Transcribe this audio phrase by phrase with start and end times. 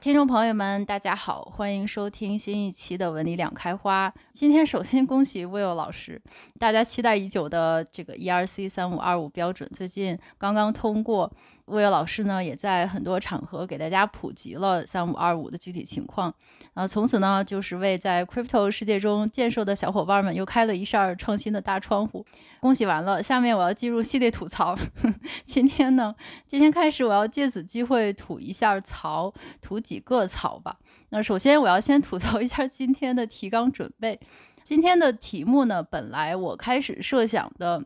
[0.00, 4.08] 听众朋友们，大家好，欢迎收听新一期的《文理两开花》。
[4.32, 6.20] 今天首先恭喜 Will 老师，
[6.58, 11.30] 大家期待已久的这个 ERC 三五二五标准最近刚刚通过。
[11.68, 16.34] Will 老师呢，也在很多场合给大家普及了三五二五的具体情况。
[16.72, 22.24] 啊，从此呢，就是为在 Crypto 世界中建设的小伙伴们又开了一扇创新的大窗户。
[22.60, 24.76] 恭喜完了，下面我要进入系列吐槽。
[25.44, 26.14] 今天呢，
[26.46, 30.76] 今天开始我要借此机会吐一下槽，吐几个槽吧。
[31.10, 34.18] 那首先我要先吐槽一下今天的提纲准备。
[34.64, 37.84] 今天的题目呢，本来我开始设想的。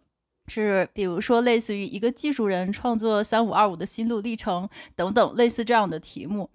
[0.49, 6.51] 是，比如说类似于一个技术人创作三五二五的心路历程等等，类似这样的题目。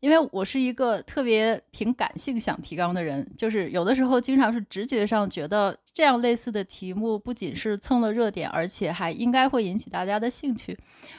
[0.00, 10.74] 因为我是一个特别凭感性想提纲的人，就是有的时候经常是直觉上觉得这样类似的题目不仅是蹭了热点，而且还应该会引起大家的兴趣，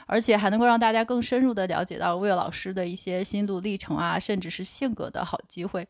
[0.06, 5.86] 而且还能够让大家更深入的了解到魏老师的一些心路历程啊，甚至是性格的好机会。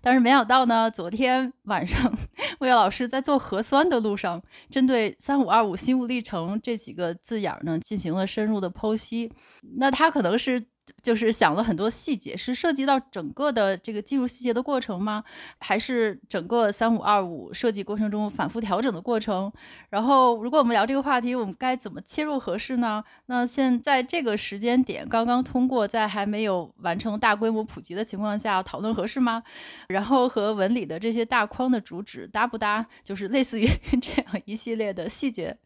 [0.00, 2.12] 但是没想到呢，昨天晚上
[2.60, 9.32] 魏老师在做核酸的路上，针对“三五二五”心路历程这几个字眼呢，进行了深入的剖析。
[9.76, 10.66] 那他可能是。
[11.02, 15.22] 就是想了很多细节，是涉及到整个的这个技术细节的过程吗？
[15.58, 19.52] 还是整个三五二五设计过程中反复调整的过程？
[19.90, 23.02] 然后，如果我们聊这个话题，我们该怎么切入合适呢？
[23.26, 29.42] 那现在这个时间点刚刚通过，在还没有完成大规模普及的情况下讨论合适吗？
[29.88, 32.86] 然后和文理的这些大框的主旨搭不搭？
[33.04, 33.66] 就是类似于
[34.00, 35.56] 这样一系列的细节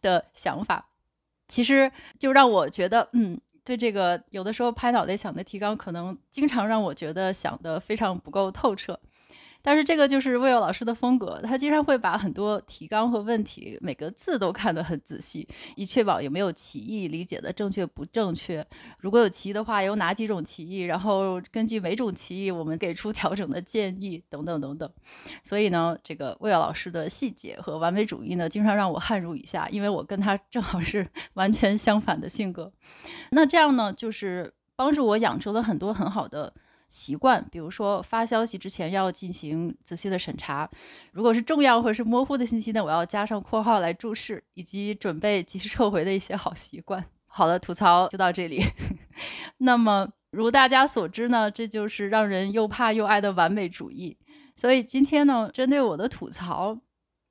[0.00, 0.88] 的想法，
[1.48, 3.40] 其实就让我觉得，嗯。
[3.66, 8.96] 对这个，有的时候拍脑袋想的提纲，可能经常让我觉得想的非常不够透彻。
[9.66, 15.44] 但是这个就是 Will 老师的风格，他经常会把很多提纲和问题每个字都看得很仔细，
[15.74, 18.64] 以确保有没有歧义、理解的正确不正确。
[19.00, 20.82] 如果有歧义的话，有哪几种歧义？
[20.82, 24.88] 然后根据每种歧义，我们给出调整的建议等等等等。
[25.42, 31.04] 所以呢，这个 Will 老师的细节和完美主义呢，经常让我汗如雨下，因为我跟他正好是
[31.34, 32.72] 完全相反的性格。
[33.30, 36.54] 那这样呢，就是帮助我养成了很多很好的。
[36.96, 40.66] 习惯，比如说发消息之前要进行仔细的审查，
[41.12, 47.04] 如果是重要或者是模糊的信息呢，我要加上括号来注释，以及准备及时撤回的一些好习惯。
[47.26, 48.64] 好了，吐槽就到这里。
[49.58, 54.16] 那么，如大家所知呢，这就是让人又怕又爱的完美主义。
[54.56, 56.78] 所以今天呢，针对我的吐槽。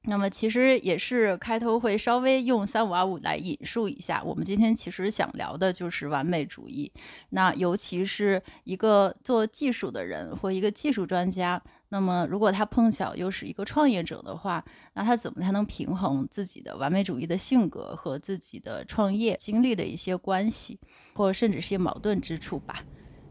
[0.07, 6.91] 那么其实也是开头会稍微用三五二五来引述一下，我们今天其实想聊的就是完美主义。
[7.31, 20.79] 那尤其是一个做技术的人或一个技术专家，那么如果他碰巧又是一个创业者的话，那他怎么才能平衡自己的完美主义的性格和自己的创业经历的一些关系，
[21.15, 22.83] 或甚至是些矛盾之处吧？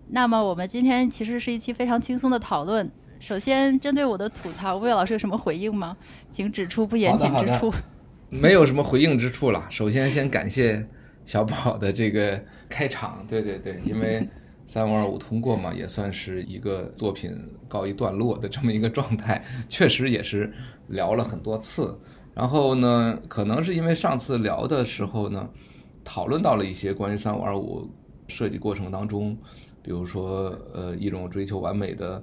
[0.08, 2.90] 那么我们今天其实是一期非常轻松的讨论。
[3.24, 5.96] 首先，针对我的吐槽，魏老师有什么回应吗？
[6.30, 7.72] 请指出不严谨之处。
[8.28, 9.66] 没有什么回应之处了。
[9.70, 10.86] 首先，先感谢
[11.24, 13.26] 小宝的这个开场。
[13.26, 14.28] 对对对，因为
[14.66, 17.34] 三五二五通过嘛，也算是一个作品
[17.66, 19.42] 告一段落的这么一个状态。
[19.70, 20.52] 确实也是
[20.88, 21.98] 聊了很多次。
[22.34, 25.48] 然后呢，可能是因为上次聊的时候呢，
[26.04, 27.90] 讨论到了一些关于三五二五
[28.28, 29.34] 设计过程当中，
[29.82, 32.22] 比如说呃一种追求完美的。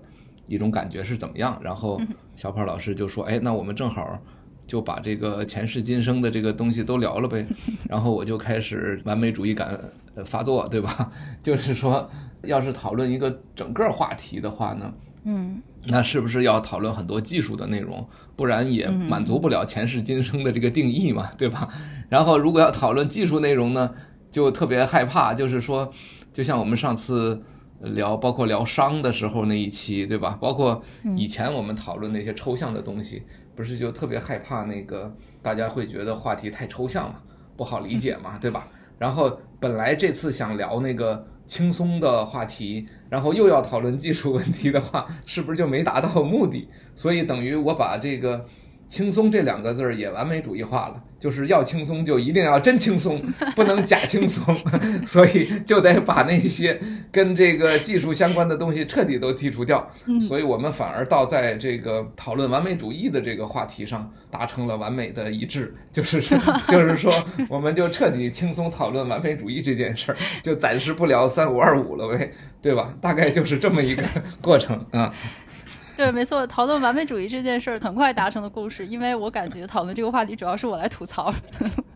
[0.52, 1.58] 一种感觉是怎么样？
[1.64, 2.00] 然后
[2.36, 4.20] 小跑老师就说：“哎，那我们正好
[4.68, 7.48] 就把这个前世今生的这个东西都聊了呗。
[7.88, 9.80] ”然后我就开始完美主义感
[10.26, 11.10] 发作，对吧？
[11.42, 12.10] 就是说，
[12.44, 18.06] 要是讨论一个整个话题的话呢，嗯，那是不是要讨论很多技术的内容？
[18.36, 21.70] 不然也满足不了前世今生的这个定义嘛，对吧？
[22.10, 23.90] 然后如果要讨论技术内容呢，
[24.30, 25.94] 就特别害怕，就是说，
[26.34, 27.42] 就像我们上次。
[27.82, 30.38] 聊包括聊商的时候那一期，对吧？
[30.40, 30.84] 包括
[31.16, 33.24] 以前我们讨论那些抽象的东西，
[33.56, 37.16] 不是就特别害怕那个大家会觉得话题太抽象嘛，
[37.58, 38.68] 不好理解嘛，对吧？
[38.98, 46.70] 然后本来这次想聊那个轻松的话题，然后又要讨论技术问题的话，是不是就没达到目的？
[46.96, 48.46] 所以等于我把这个。
[48.92, 53.22] 轻松这两个字儿也完美主义化了，就是要轻松就一定要真轻松，
[53.56, 54.54] 不能假轻松，
[55.08, 56.78] 所以就得把那些
[57.10, 59.90] 跟这个技术相关的东西彻底都剔除掉。
[60.20, 66.20] 所以我们反而倒在这个讨论完美主义的这个话题上达成了完美的一致，就是
[66.68, 67.14] 就是说，
[67.48, 72.30] 我们就彻底轻松讨论完美主义这件事儿，就暂时不聊三五二五了呗，
[72.62, 72.94] 对吧？
[73.00, 74.04] 大概就是这么一个
[74.42, 75.14] 过程啊。
[76.02, 81.32] 对，没错，讨论完美主义这件事儿很快达成了共识，因为我感觉讨论这个话题主要是我来吐槽，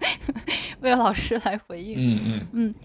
[0.82, 1.96] 魏老师来回应。
[1.98, 2.76] 嗯嗯嗯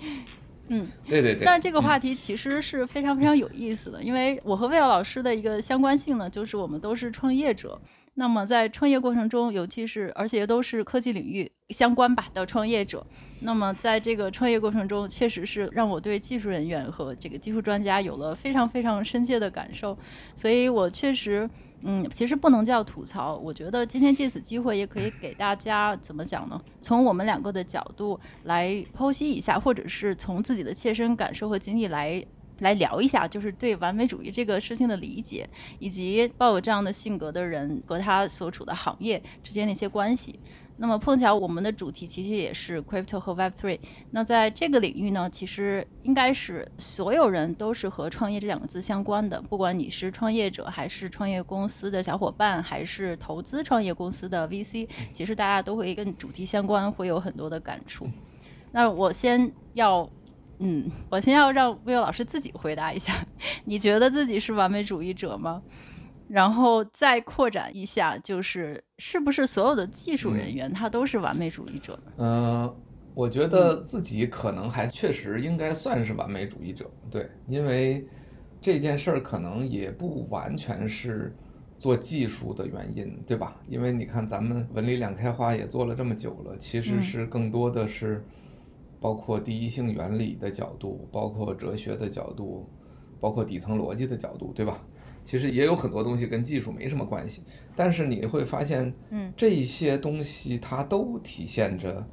[0.69, 1.45] 嗯，对对对。
[1.45, 7.79] 但这个话题其实是非常非常有意思的，嗯、因为我和魏老师的一个相关性呢，就是我们都是创业者。
[8.21, 13.03] 那么在创业过程中，尤其是而且都是科技领域相关吧的创业者，
[13.41, 19.97] 那么在这个创业过程中，确实是让我对技术人员和这个技术专家有了非常非常深切的感受。
[20.37, 21.49] 所以我确实，
[21.81, 23.35] 嗯，其实不能叫吐槽。
[23.39, 26.61] 我觉得今天借此机会，也可以给大家怎么讲呢？
[26.83, 32.23] 从我们两个的角度来剖析一下，或者是从自己的切身感受和经历来。
[32.61, 35.49] 来聊一下，就是对完美主义这个事情的理解，
[35.79, 40.39] 以及抱有这样的性格的人和他所处的行业之间的一些关系。
[40.77, 43.79] 那么碰巧我们的主题其实也是 Crypto 和 Web3。
[44.13, 58.09] 那在这个领域呢，其实应该是所有人都是和创业这两个字相关的，不管你是创业者，还是创业公司的小伙伴，还是投资创业公司的 VC，其实大家都会跟主题相关，会有很多的感触。
[58.73, 60.09] 那我先要。
[60.63, 63.15] 嗯，我先要让魏老师自己回答一下，
[63.65, 65.63] 你觉得自己是完美主义者吗？
[66.29, 72.13] 然后再扩展一下，就是是不是所有的技术人员他都是完美主义者呢？
[72.19, 72.29] 嗯、
[72.61, 72.77] 呃，
[73.15, 78.07] 我觉得自己可能还确实应该算是完美主义者，对，因为
[78.61, 81.35] 这件事儿可能也不完全是
[81.79, 83.57] 做技术的原因，对吧？
[83.67, 88.23] 因为你看咱们文理两开花也做了这么久了，其实是更多的是。
[89.01, 92.69] 包括第一性原理的角度，包括哲学的角度，
[93.19, 94.85] 包括底层逻辑的角度，对吧？
[95.25, 97.43] 其实也有很多东西跟技术没什么关系，
[97.75, 102.07] 但是你会发现，嗯，这些东西它都体现着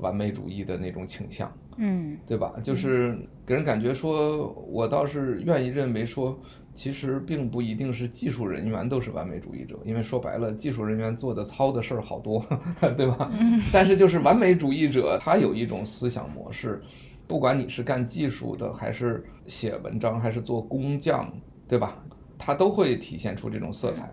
[0.00, 2.54] 完美主义的那种倾向，嗯，对吧？
[2.62, 6.38] 就是给人感觉说，我倒是愿意认为说。
[6.74, 12.44] 其实并不一定是技术人员都是完美主义者，因为说白了，技术人员做的糙的事儿好多，
[12.96, 13.30] 对吧？
[13.72, 16.80] 但是就是完美主义者，他有一种思想模式，
[17.26, 21.30] 不管你是干技术的，还是写文章，还是做工匠，
[21.68, 22.02] 对吧？
[22.38, 24.10] 他都会体现出这种色彩。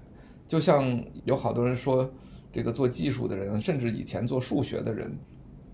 [0.47, 2.09] 就像有好多人说，
[2.51, 5.15] 这个做技术的人，甚至以前做数学的人，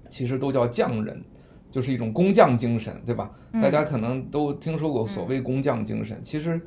[0.09, 1.23] 其实都叫匠人。
[1.73, 3.31] 就是一种工匠精神，对吧？
[3.51, 6.61] 嗯、大家可能都听说过所谓工匠精神，嗯、其实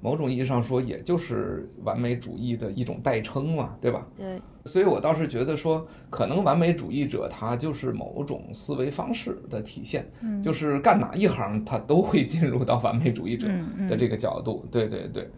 [0.00, 4.06] 某种意义上说，也就是完美主义的一种代称嘛，对吧？
[4.16, 4.40] 对。
[4.64, 13.46] 所以我倒是觉得说，可能完美主义者他就是某种思维方式的体现，嗯、就是干哪一行他都会进入到完美主义者
[13.90, 14.66] 的这个角度。
[14.72, 15.30] 对对对，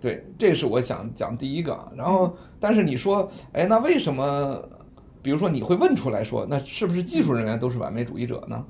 [0.00, 1.78] 对，这是我想讲第一个。
[1.94, 4.66] 然后，嗯、但是你说，哎，那为什么？
[5.24, 8.62] 比如说，你会问出来说，那是不是技术人员都是完美主义者呢？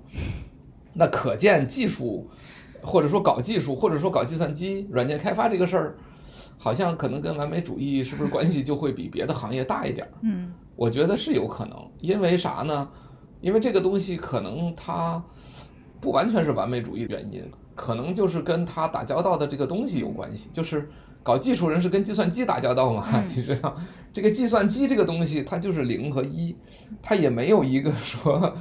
[0.92, 2.30] 那可见技术，
[2.80, 5.96] 或者说搞技术，或者说搞计算机软件开发这个事儿，
[6.56, 10.08] 好像可能跟完美主义是不是关系就会比别的行业大一点？
[10.22, 12.88] 嗯，我觉得是有可能，因为啥呢？
[13.40, 15.20] 因为这个东西可能它
[16.00, 17.42] 不完全是完美主义原因，
[17.74, 20.88] 可能就是跟他打交道的这个东西有关系，就是。
[21.24, 23.24] 搞技术人是跟计算机打交道嘛？
[23.26, 23.74] 其实上，
[24.12, 26.54] 这个计算机这个东西，它就是零和一，
[27.02, 28.54] 它也没有一个说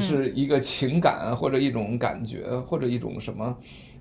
[0.00, 3.56] 是一个情感或者一种感觉或者一种什么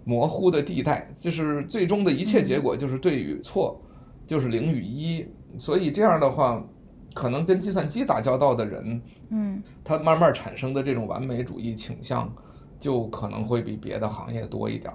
[0.05, 3.79] 模糊的地带，就是最终的一切结果就是对与错，
[4.25, 5.25] 就是零与一。
[5.57, 6.65] 所以这样的话，
[7.13, 12.33] 可能跟计算机打交道的人，嗯，他慢慢产生的这种完美主义倾向，
[12.79, 14.93] 就可能会比别的行业多一点。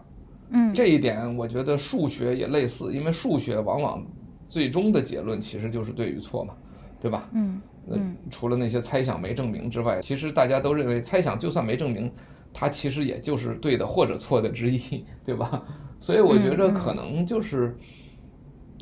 [0.53, 4.05] 嗯，这一点我觉得数学也类似，因为数学往往
[4.47, 6.55] 最终的结论其实就是对与错嘛，
[7.01, 7.29] 对吧？
[7.33, 7.97] 嗯，那
[8.31, 12.13] 除了那些猜想没证明之外，其实大家都认为猜想就算没证明，
[12.53, 15.63] 它其实也就是对的或者错的之一， 对吧？
[16.01, 17.77] 所以我觉得可能就是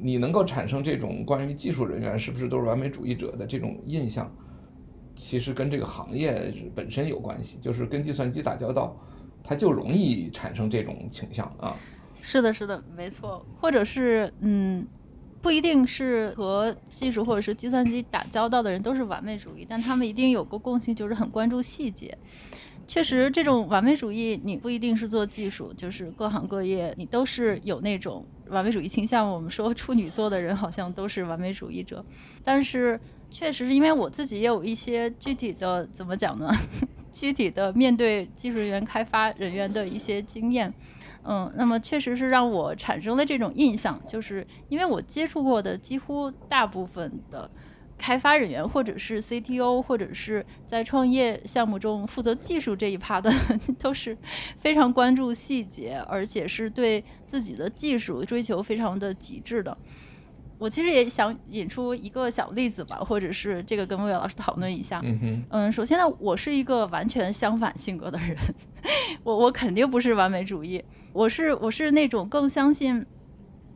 [0.01, 4.33] 你能够产生这种关于技术人员是不是都是完美主义者的这种印象，
[5.17, 8.97] 其实跟这个行业本身有关系，就是跟计算机打交道。
[9.49, 11.75] 它就容易产生这种倾向啊，
[12.21, 14.87] 是的，是的，没错，或者是嗯，
[15.41, 22.15] 不一定是和技术或者是计算机打交道的人都是完美主义，但他们一定有个共性，就是很关注细节。
[22.87, 29.27] 确实，这种完美主义，你不一定是做技术，就是各行各业，你都是有那种完美主义倾向。
[29.31, 32.05] 我们说处女座的人好像都是完美主义者，
[32.45, 33.01] 但是
[33.31, 36.55] 确实是因为我自己也有一些具体的，怎么讲呢？
[37.13, 40.73] 具体的面对技术人员、开发人员的一些经验，
[41.25, 47.51] 嗯，那么确实是让我产生了这种印象，就是因为我接触过的几乎大部分的
[47.97, 53.33] 开发人员，或者是 CTO，或者是在创业项目中负责技术这一趴的，
[53.79, 54.17] 都是
[54.59, 59.77] 非常关注细节，而且是对自己的技术追求非常的极致的。
[60.59, 65.01] 我其实也想引出一个小例子吧，或者是这个跟魏老师讨论一下。
[65.51, 68.37] 嗯首先呢，我是一个完全相反性格的人，
[69.23, 73.07] 我我肯定不是完美主义，我是我是那种更相信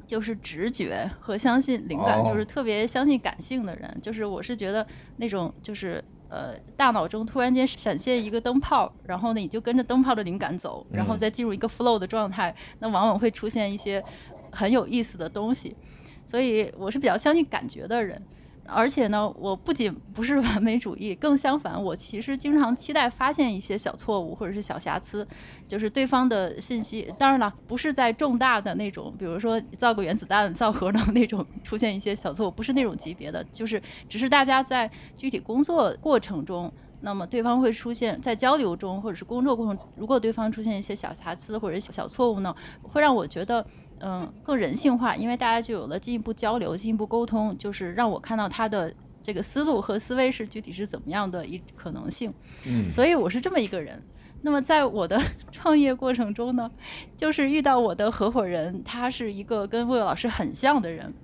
[0.07, 3.89] 就是直觉和相信灵感，就是特别相信感性的人。
[3.89, 4.03] Oh.
[4.03, 4.87] 就是我是觉得
[5.19, 14.03] 那种就是呃大脑中突然间闪现一个灯泡，然后呢你就跟着灯泡的灵感走，然后再进入一个 flow 的状态，那往往会出现一些
[14.51, 15.77] 很有意思的东西。
[16.26, 18.21] 所以我是比较相信感觉的人，
[18.64, 25.26] 而且呢，我不仅不是完美主义，更相反，我其实经常期待发现一些小错误或者是小瑕疵，
[25.69, 27.12] 就是对方的信息。
[27.19, 43.67] 当然了，不是在重大的那种，比如说造个原子弹、造核的那种出现一些小错误，不是那种级别的，就是只是大家在具体工作过程中，那么对方会出现在交流中或者是工作过程，如果对方出现一些小瑕疵或者小小错误呢，会让我觉得。
[44.04, 48.92] 嗯，更人性化，因为大家就有了进一步交流、进一步沟通，就是让我看到他的
[49.23, 52.35] 这个思路和思维是具体是怎么样的一可能性。
[52.66, 54.02] 嗯，所以我是这么一个人。
[54.40, 55.16] 那么在我的
[55.52, 56.68] 创业过程中呢，
[57.16, 61.14] 就是遇到我的合伙人，他是一个跟魏老师很像的人。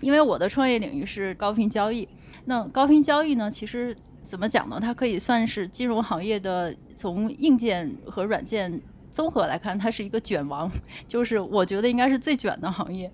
[0.00, 2.08] 因为我的创业领域是高频交易，
[2.44, 4.78] 那高频交易呢，其实怎么讲呢？
[4.80, 8.80] 它可以算是金融行业的从硬件和软件。
[9.14, 10.68] 综合来看，它是一个卷王，
[11.06, 13.08] 就是我觉得应该是最卷的行业，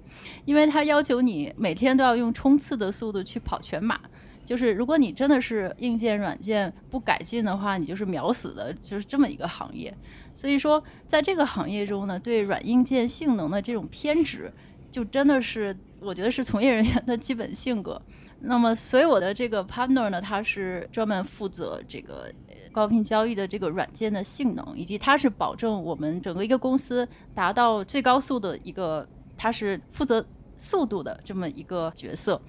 [0.46, 4.00] 因为它要求你每天都要用冲刺的速度去跑全马。
[4.46, 9.94] 就是如果你真的是硬件软件不改进的话，你就是秒死的，就是这么一个行业。
[10.32, 14.50] 所以说，在这个行业中呢，对软硬件性能的这种偏执，
[14.90, 18.00] 就真的是我觉得是从业人员的基本性格。
[18.40, 22.32] 那么，所以我的这个 partner 呢，他是专门负责这个。
[22.72, 27.04] 高频交易的这个软件的性能，以及他是保证我们整个一个公司
[27.34, 29.04] 达到最高速的一个，
[29.36, 30.24] 他是负责
[30.56, 32.40] 速度的这么一个角色。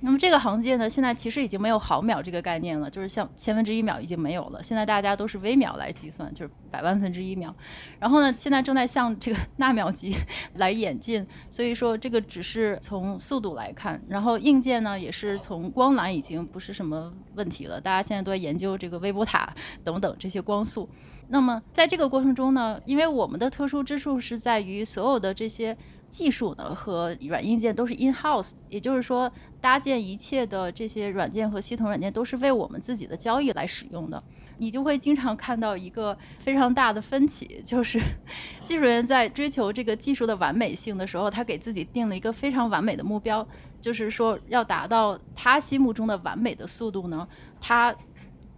[0.00, 4.62] 那么这个行业呢，现在其实已经没有毫秒这个概念了，就是像千分之一秒已经没有了。
[4.62, 7.54] 现在大家都是微秒来计算，就是百万分之一秒。
[7.98, 10.14] 然后呢，现在正在向这个纳秒级
[10.54, 11.26] 来演进。
[11.50, 17.80] 所以说，这个只是从速度来看，然后硬件呢，也是从光缆已经不是什么问题了。
[17.80, 20.88] 大家现在都在研究这个微波塔等等这些光速。
[21.28, 25.76] 那么在这个过程中呢，因为我们的特殊之处是在于所有的这些。
[26.16, 29.30] 技术呢和软硬件都是 in house，也就是说
[29.60, 34.22] 搭建一切的这些软件和系统软件都是为我们自己的交易来使用的。
[34.56, 38.00] 你就会经常看到一个非常大的分歧，就是
[38.64, 43.46] 技术员在追求这个技术的完美性的时候，他给自己定了一个非常完美的目标，
[43.82, 47.28] 就是说要达到他心目中的完美的速度呢，
[47.60, 47.94] 他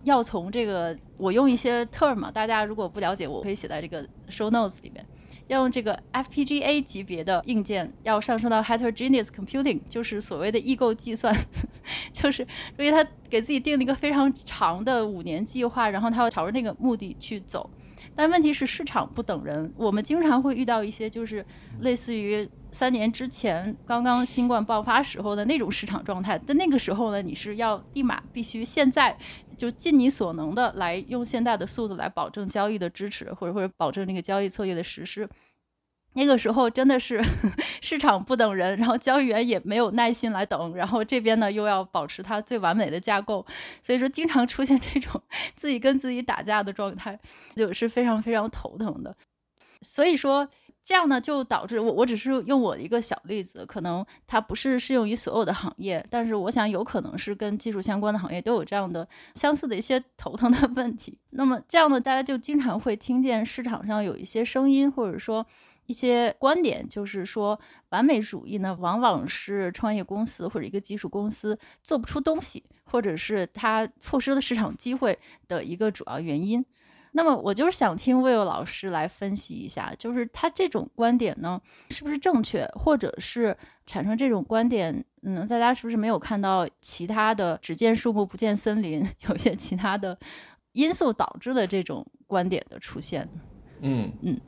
[0.04, 5.04] 要从这个我用一些 term，大家如果不了解，我可以写在这个 show notes 里面。
[5.48, 11.34] 要用这个 FPGA 级别的硬件，要上升到 Heterogeneous Computing，就是所谓的异构计算，
[12.12, 12.46] 就是
[12.78, 17.68] 因为他给自己定了一个非常长的五年计划，然后他要朝着那个目的去走。
[18.14, 21.44] 但问题是市场不等人，我们经常会遇到一些就是
[21.80, 26.40] 类似于三年之前刚刚新冠爆发时候的那种市场状态。
[26.44, 29.16] 但那个时候呢，你是要立马必须现在。
[29.58, 35.28] 就尽你所能的来用现在的速度来保证交易的支持，或者或者保证那个交易策略的实施。
[36.14, 37.20] 那个时候真的是
[37.82, 43.44] 市场不等人，然后交易员也没有耐心来等，然后这边呢又要保持它最完美的架构，
[43.82, 45.20] 所以说经常出现这种
[45.54, 47.18] 自己跟自己打架的状态，
[47.54, 49.14] 就是非常非常头疼的。
[49.82, 50.48] 所以说。
[50.88, 61.18] 这样呢，就导致我我只是用我一个小例子，可能它不是适用于所有的行业，但是我想有可能是跟技术相关的行业都有这样的相似的一些头疼的问题。
[61.32, 65.44] 那么这样呢，大家就经常会听见市场上有一些声音，或者说
[65.84, 75.18] 一些观点，就是说完美主义呢，往往是创业公司或者一个技术公司做不出东西，或者是它错失了市场机会
[75.48, 76.64] 的一个主要原因。
[77.12, 81.60] 那么我就是想听 Will 老师来分析一下，就是他这种观点呢，
[81.90, 90.18] 是不是正确，或者是产生这种观点，嗯，大家是不是没有看到其他的只见树木不见森林， 有些其他的
[90.72, 93.28] 因素导致的这种观点的出现？
[93.80, 94.40] 嗯嗯，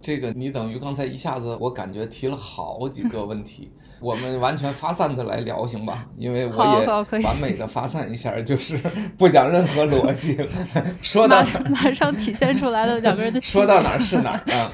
[0.00, 3.72] 这个你等于刚才一下子我感觉提了好几个 问题。
[4.00, 6.06] 我们完全发散的来聊行吧？
[6.16, 8.76] 因为我也完美的发散一下，就是
[9.16, 10.38] 不讲任何逻辑，
[11.02, 14.72] 说到马，上体现出来了两个人的说到哪儿是哪儿啊？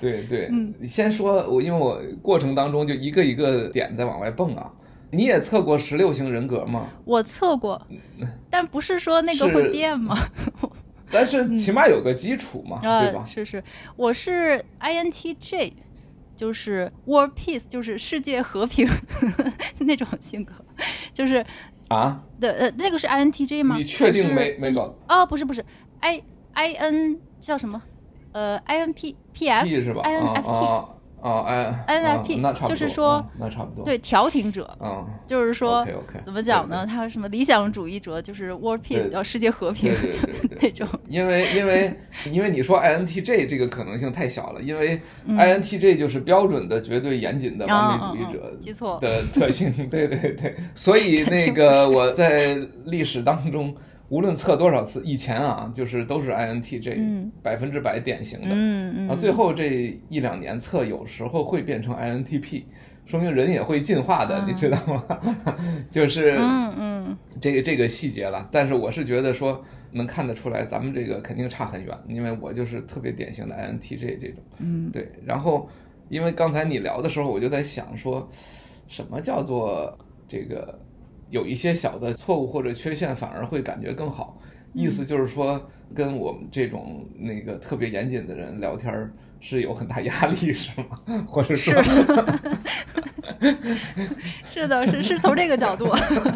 [0.00, 4.70] 对对，嗯，先说我，因为我过程当中就一个一个点在往外蹦啊。
[5.10, 6.86] 你也测过十六型人格吗？
[7.06, 7.80] 我测过，
[8.50, 10.18] 但不是说那个会变吗？
[11.10, 13.24] 但是起码有个基础嘛，嗯、对吧？
[13.24, 13.64] 是是，
[13.96, 15.72] 我是 INTJ，
[16.38, 18.88] 就是 World Peace，就是世界和平
[19.80, 20.54] 那种性格，
[21.12, 21.44] 就是
[21.88, 23.76] 啊，对呃，那个是 INTJ 吗？
[23.76, 24.94] 你确定没没搞？
[25.08, 25.64] 哦，不是不是
[26.00, 27.82] ，I I N 叫什么？
[28.32, 30.97] 呃，INP PF 是吧？INFP。
[31.20, 31.44] 哦
[31.88, 33.84] ，INFP 就是说，那差不多。
[33.84, 35.86] 对，调停者，嗯，就是说
[36.24, 36.86] 怎么讲呢？
[36.86, 39.92] 他什么理想主义者，就是 World Peace，叫世界和平，
[40.60, 40.86] 那种。
[41.08, 41.98] 因为因为
[42.30, 50.54] 因为你说 INTJ 这个可能性太小了，因为 INTJ 就是标准的、绝对严谨的完美主义者，记错的特性， 对对对。
[50.74, 53.74] 所以那个我在历史当中。
[54.08, 58.46] 无论测多少次，以前啊，就是都是 INTJ，百分之百典型的。
[58.50, 59.08] 嗯嗯。
[59.10, 62.62] 啊，最后这一两年测，有时候会变成 INTP，
[63.04, 65.04] 说明人也会进化的，嗯、你知道吗？
[65.92, 68.48] 就是，嗯嗯，这个这个细节了。
[68.50, 69.62] 但是我是觉得说，
[69.92, 74.42] 能看得出来，咱们这个肯定差很远，因为我就是特别典型的 INTJ 这种。
[74.58, 75.06] 嗯，对。
[75.26, 75.68] 然后，
[76.08, 78.26] 因为刚才你聊的时候，我就在想说，
[78.86, 79.94] 什么叫做
[80.26, 80.78] 这个？
[81.30, 84.40] 有一些小的错误或者缺陷，反而会感觉更好。
[84.74, 91.24] 意思就是说，跟我们这种那个特别严谨的人聊天儿是有很大压力，是吗？
[91.26, 91.74] 或者说，
[94.52, 95.88] 是的，是是从这个角度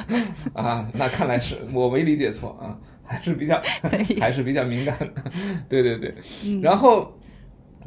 [0.55, 3.61] 啊，那看来是我没理解错啊，还是比较
[4.19, 5.23] 还是比较敏感的。
[5.69, 6.15] 对对对，
[6.61, 7.13] 然后。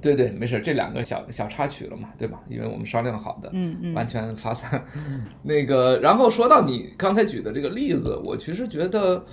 [0.06, 2.40] 对对，没事，这两个小小插曲了嘛，对吧？
[2.48, 4.80] 因为我们商量好的，嗯嗯，完全发散。
[5.42, 9.26] 那个，然后说到你刚才举的这个例子，我其实觉得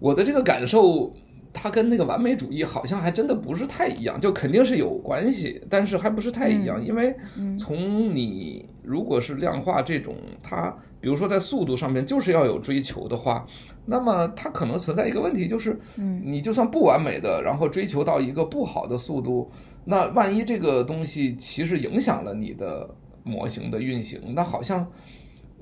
[0.00, 1.14] 我的这个感受，
[1.52, 6.80] 它跟那个完美主义好像还真的不是太一样，就肯定是有关系，但是还不是太一样。
[6.80, 7.14] 嗯、因为
[7.58, 13.46] 从你如果是量化这种，它比如说在速度上面就是要有追求的话。
[13.90, 15.78] 那么它可能存在一个问题，就是，
[16.22, 19.50] 你就算不完美的，然后追求到一个不好的速度，
[19.86, 24.86] 那万一这个东西其实影响了你的模型的运行，那好像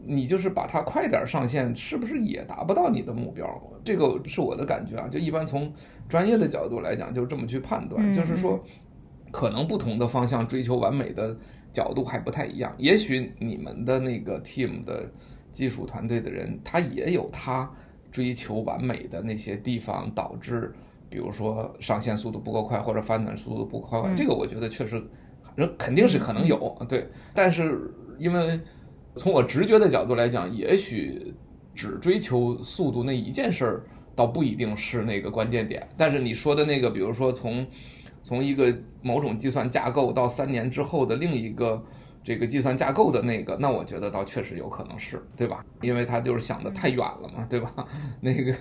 [0.04, 3.48] 你就是把它快点上线，是不是也达不到你的目标？
[3.84, 5.72] 这个是我的感觉啊，就一般从
[6.08, 8.60] 专业的角度来讲，就这么去判断，就是说，
[9.30, 11.36] 可能不同的方向追求完美的
[11.72, 12.74] 角度还不太一样。
[12.76, 15.08] 也许你们的那个 team 的
[15.52, 17.70] 技术团队的人，他也有他。
[18.10, 20.72] 追求完美的那些地方，导致
[21.08, 25.02] 比如说上线速度不够快，或者发展速度不够快，这个我觉得确实，
[25.54, 27.08] 人肯定是可能有，对。
[27.34, 28.60] 但是因为
[29.16, 31.34] 从我直觉的角度来讲，也许
[31.74, 33.82] 只追求速度那一件事儿，
[34.14, 35.86] 倒不一定是那个关键点。
[35.96, 37.66] 但是你说的那个，比如说从
[38.22, 41.84] 从一个某种计算架构到三年之后的另一个。
[42.26, 45.64] 这个计算架构的那个，那我觉得倒确实有可能是，对吧？
[45.80, 47.72] 因为他就是想的太远了嘛，对吧？
[48.20, 48.52] 那个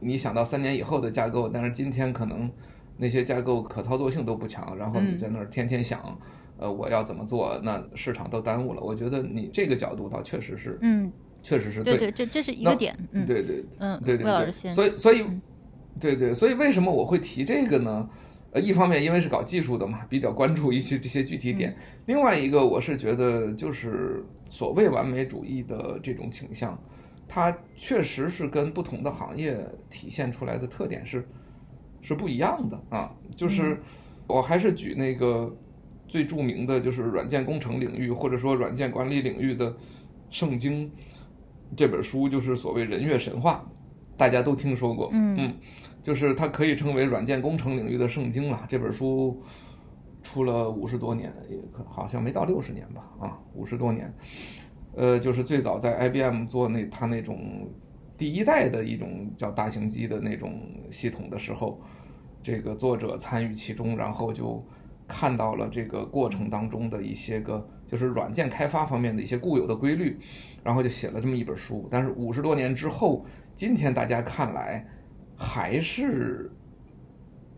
[0.00, 2.50] 你想到三年以后的架构，但是今天可能
[2.96, 6.00] 那些架构可操作性都不强，然后你在那儿天天想，
[6.58, 8.82] 嗯、呃，我要怎么做，那市场都耽误了。
[8.82, 11.12] 我觉得你这个角度倒确实是，嗯，
[11.44, 15.24] 确实是对，对对，这这是一个点，嗯，对对，嗯，对对对，所以所以，
[16.00, 18.08] 对对，所以为什么我会提这个呢？
[18.52, 21.74] 呃，一方面因为是搞技术的嘛，比较关注一些这些具体点。
[22.04, 26.78] 另外一个，我是觉得就是所谓完美主义的这种倾向，
[27.26, 31.26] 它确实是跟不同的行业体现出来的特点是
[32.02, 33.10] 是不一样的啊。
[33.34, 33.80] 就是
[34.26, 35.56] 我还是举那个
[36.06, 39.74] 最著名的就是软件工程领域或者说软件管理领域的
[40.28, 40.92] 圣经
[41.74, 43.64] 这本书，就是所谓人月神话，
[44.14, 45.36] 大家都听说过，嗯。
[45.38, 45.54] 嗯
[46.02, 48.64] 就是它可以称为软件工程领域的圣经了。
[48.68, 49.40] 这本书
[50.20, 53.08] 出了五十多年，也可好像没到六十年吧？
[53.20, 54.12] 啊，五十多年。
[54.94, 57.70] 呃，就是最早在 IBM 做那它那种
[58.18, 60.60] 第一代的一种叫大型机的那种
[60.90, 61.80] 系统的时候，
[62.42, 64.62] 这个作者参与其中，然后就
[65.06, 70.18] 看到了这个过程当中的一些个就是软件开发方面的一些固有的规律，
[70.64, 71.88] 然后就写了这么一本书。
[71.90, 74.84] 但是五十多年之后，今天大家看来。
[75.36, 76.50] 还是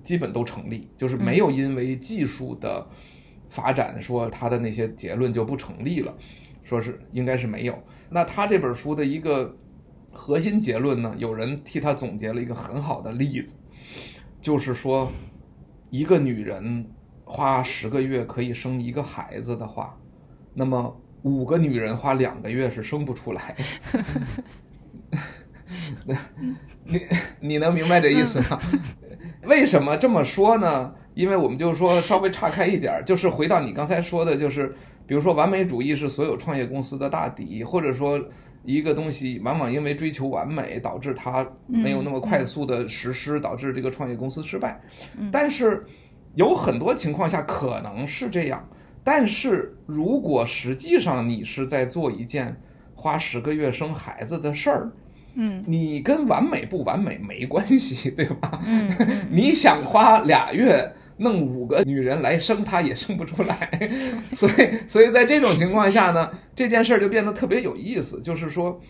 [0.02, 2.86] 基本都成立，就是没有因为技术的
[3.48, 6.14] 发展说他的那些结论就不成立了，
[6.62, 7.82] 说是应该是没有。
[8.10, 9.56] 那他这本书的一个
[10.12, 13.56] 核心结论呢，有人替他总结了一个很好的例子，
[14.40, 15.10] 就是说
[15.90, 16.86] 一个女人
[17.24, 19.98] 花十个月可以生一个孩子的话，
[20.52, 23.56] 那么五个女人花两个月是生不出来。
[26.84, 27.00] 你
[27.40, 28.60] 你能明白这意思吗？
[29.44, 30.94] 为什么这么说呢？
[31.14, 34.74] 因为我们就是说稍微岔开一点，就是回到你刚才说的，就是
[35.06, 38.20] 比如说完美主义是所有创业公司的大敌，或者说
[38.64, 44.80] 一个东西往往因为追求完美，导致它没有那么快速的实施，导致这个创业公司失败。
[45.30, 45.84] 但是
[46.34, 48.66] 有很多情况下可能是这样，
[49.04, 52.60] 但是如果实际上你是在做一件
[52.94, 54.90] 花十个月生孩子的事儿。
[55.34, 58.60] 嗯，你跟完美不完美没关系， 对吧？
[58.66, 58.90] 嗯，
[59.30, 63.90] 你想花俩月弄五个女人来生，他也生不出来。
[64.32, 68.20] 所以，所以在这种情况下呢，这件事儿就变得特别有意思。
[68.20, 68.80] 就是说，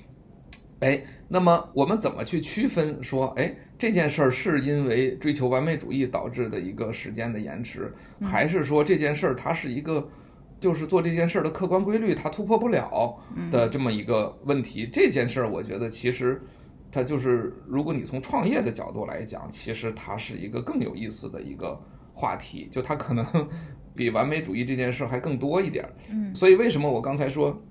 [0.81, 10.09] 哎，那么我们怎么去区分说，哎，这件事儿是因为追求完美主义导致的一个时间的延迟，还是说这件事儿它是一个？
[10.61, 13.19] 就是做这件事儿的客观规律，它突破不了
[13.51, 14.89] 的这么一个问题。
[14.91, 16.41] 这件事儿，我觉得其实
[16.91, 21.79] 它就是，如果你从创业的角度来讲，其实它是一个更有意思的一个
[22.15, 22.67] 话题。
[22.71, 23.27] 就它可能
[23.95, 25.85] 比完美主义这件事儿还更多一点。
[26.11, 27.63] 嗯，所以为什么我刚才说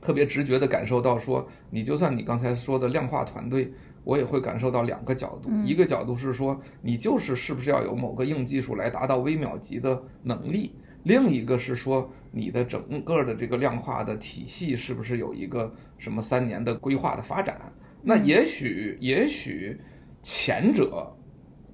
[0.00, 5.48] 特别直觉地感受到说，你就算你刚才说的量化团队，我也会感受到两个角度。
[5.64, 10.74] 一个角度是说，你就是是不是要有某个硬技术来达到微秒级的能力。
[11.04, 17.72] 另一个是说，你的整个的这个量化的体系是不是有一个什么三年的规划的发展？
[18.02, 19.80] 那也许，也许
[20.22, 21.12] 前者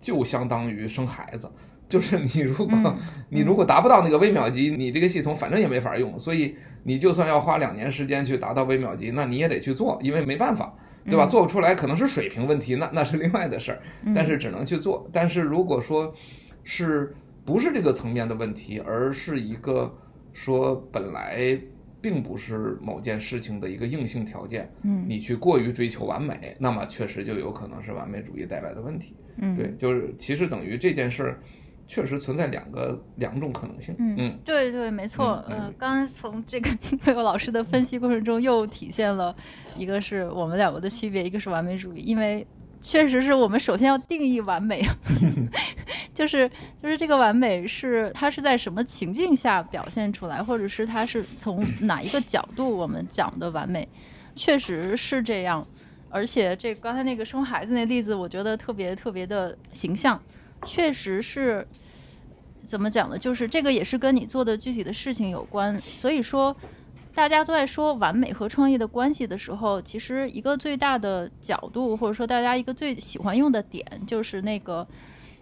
[0.00, 1.50] 就相当于生孩子，
[1.88, 2.96] 就是你如果
[3.28, 11.26] 你如果达不到那个微秒级，你这个系统反正也没法用，所以你就算要花两年时间去达到微秒级，那你也得去做，因为没办法，对吧？
[11.26, 13.80] 做不出来可能是水平问题，那那是另外的事儿，
[14.14, 15.06] 但是只能去做。
[15.12, 16.14] 但是如果说
[16.64, 17.14] 是。
[17.48, 19.90] 不是这个层面的问题，而是一个
[20.34, 21.58] 说本来
[21.98, 24.70] 并不是某件事情的一个硬性条件。
[24.82, 29.16] 嗯，你去过于追求完美，那么确实就有可能是完美主义带来的问题。
[29.38, 31.40] 嗯，对，就是其实等于这件事儿
[31.86, 33.94] 确实存在两个两种可能性。
[33.98, 35.42] 嗯，嗯对对，没错。
[35.48, 36.68] 嗯、呃，刚才从这个
[37.06, 39.34] 魏老师的分析过程中，又体现了
[39.74, 42.46] 一个是我们两个的区别，一个是完美主义，因为。
[42.88, 44.82] 确实是我们首先要定义完美，
[46.14, 46.50] 就是
[46.82, 53.86] 就是这个完美是它是在什么情境下表现出来，或者是它是从哪一个角度我们讲的完美，
[54.34, 55.62] 确实是这样。
[56.08, 60.18] 而且这刚才那个生孩子那例子，我觉得特别特别的形象，
[60.64, 61.68] 确实是
[62.64, 63.18] 怎么讲呢？
[63.18, 66.56] 就是这个也是跟你做的具体的事情有关，所以说。
[67.18, 74.86] 大家都在说完美和创业的关系的时候，其实一个最大的角度，或者说大家一个最喜欢用的点，就是那个，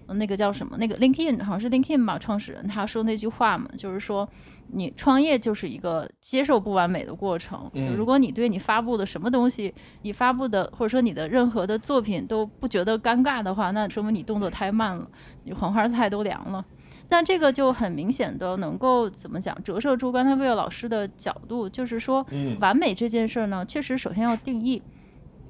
[0.06, 0.74] 那个叫什么？
[0.78, 4.26] 那个 LinkedIn 好像是 LinkedIn 吧，创始人他说那句话嘛，就是说
[4.68, 7.70] 你创业就是一个接受不完美的过程。
[7.74, 15.06] 就如果你对你发布的什么东西，你发布的或者说你的任何的作品都不觉得尴尬的话，那说明你动作太慢了，
[15.44, 16.64] 你黄花菜都凉了。
[17.08, 22.26] 但这个就很明显的能够怎么讲，折射出刚才魏老师的角度，就是说，
[22.60, 24.82] 完美这件事儿呢，确实首先要定义，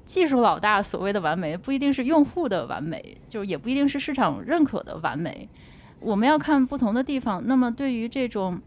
[0.05, 5.49] 技术老大所谓的完美，不一定是用户的完美，就是也不一定是市场认可的完美，
[5.99, 7.41] 我们要看不同的地方。
[7.45, 8.61] 那么对于这种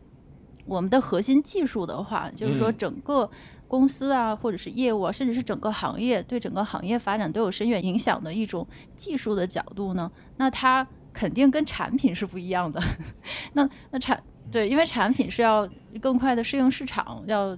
[0.67, 3.31] 我们的核心技术的话，就是说整个
[3.69, 10.85] 公司啊，或者是业务啊，甚至是整个行业对整个行业发展都有深远影响的一种技术的角度呢，那它。
[11.13, 12.81] 肯定跟产品是不一样的，
[13.55, 15.69] 那那产对，因为产品是要
[16.01, 17.57] 更快的适应市场，要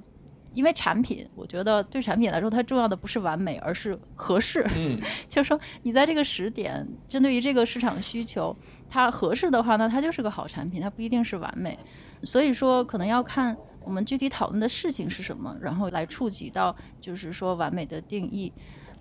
[0.53, 4.63] 因为产品，我觉得对产品来说，它重要的不是完美，而是合适。
[4.77, 8.55] 嗯， 就是说你在这个时点，针对于这个市场需求，
[8.91, 11.79] 它合适的话呢，它就是个好产品，它不一定是完美。
[12.25, 18.53] 所以说，可能要看我们具体讨论的事情是什么，然后来触及到就是说完美的定义。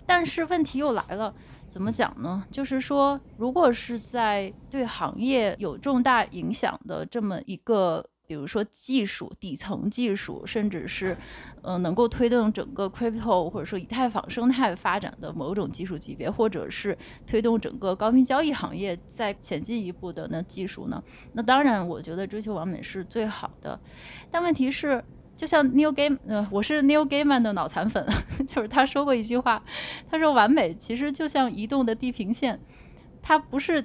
[0.06, 1.34] 但是问题又来了。
[1.72, 2.44] 怎么讲呢？
[2.50, 11.16] 就是说，如果是在对行业有重大影响的这么一个，比如说技术底层技术，甚至是，
[11.62, 21.02] 呃，能够推动整个 crypto 或者说以太坊生态发展的某种技术级别，或者是推动整个高频交易行业再前进一步的那技术呢？
[21.32, 23.80] 那当然，我觉得追求完美是最好的。
[24.30, 25.02] 但问题是。
[25.42, 28.06] 就像 Neil Gaiman，呃，我是 Neil Gaiman 的脑残粉，
[28.46, 29.60] 就是他说过一句话，
[30.08, 32.60] 他说完美其实就像移动的地平线，
[33.20, 33.84] 它不是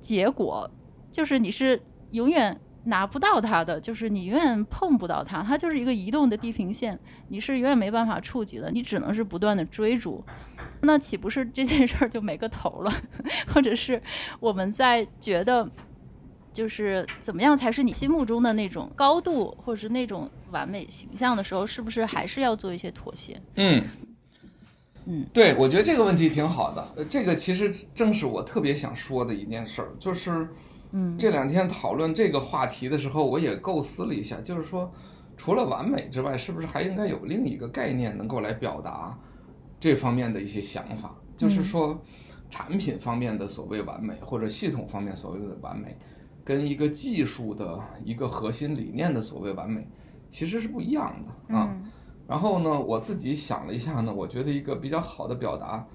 [0.00, 0.68] 结果，
[1.12, 10.24] 就是你是永远拿不到它的，就是你永远碰不到它，它就是一个移动的地平线，你是永远没办法触及的，你只能是不断的追逐，
[10.82, 12.92] 那岂不是这件事儿就没个头了？
[13.54, 14.02] 或者是
[14.40, 15.70] 我们在觉得。
[16.56, 23.38] 就是怎么样才是你心目中的那种高度，或者是那种完美形象的时候，是不是还是要做一些妥协？
[23.56, 23.84] 嗯
[25.04, 27.04] 嗯，对，我觉得这个问题挺好的。
[27.04, 30.48] 这个其实正是我特别想说的一件事儿，就是，
[30.92, 34.90] 嗯，这两天讨论这个话题的时候，我也构思了一下，就是说，
[35.36, 39.16] 除了完美之外，是不是还应该有另一个概念能够来表达
[39.78, 41.14] 这方面的一些想法？
[41.36, 42.02] 就是说，
[42.50, 45.96] 产品方面的所谓完美，或者系统方面所谓的完美，
[46.46, 49.86] 跟一个技术的一个核心理念的所谓完美，
[50.28, 51.68] 其实是不一样的啊。
[51.72, 51.92] 嗯
[52.28, 55.86] 然后呢，我自己想了一下呢，我觉得一个比较好的表达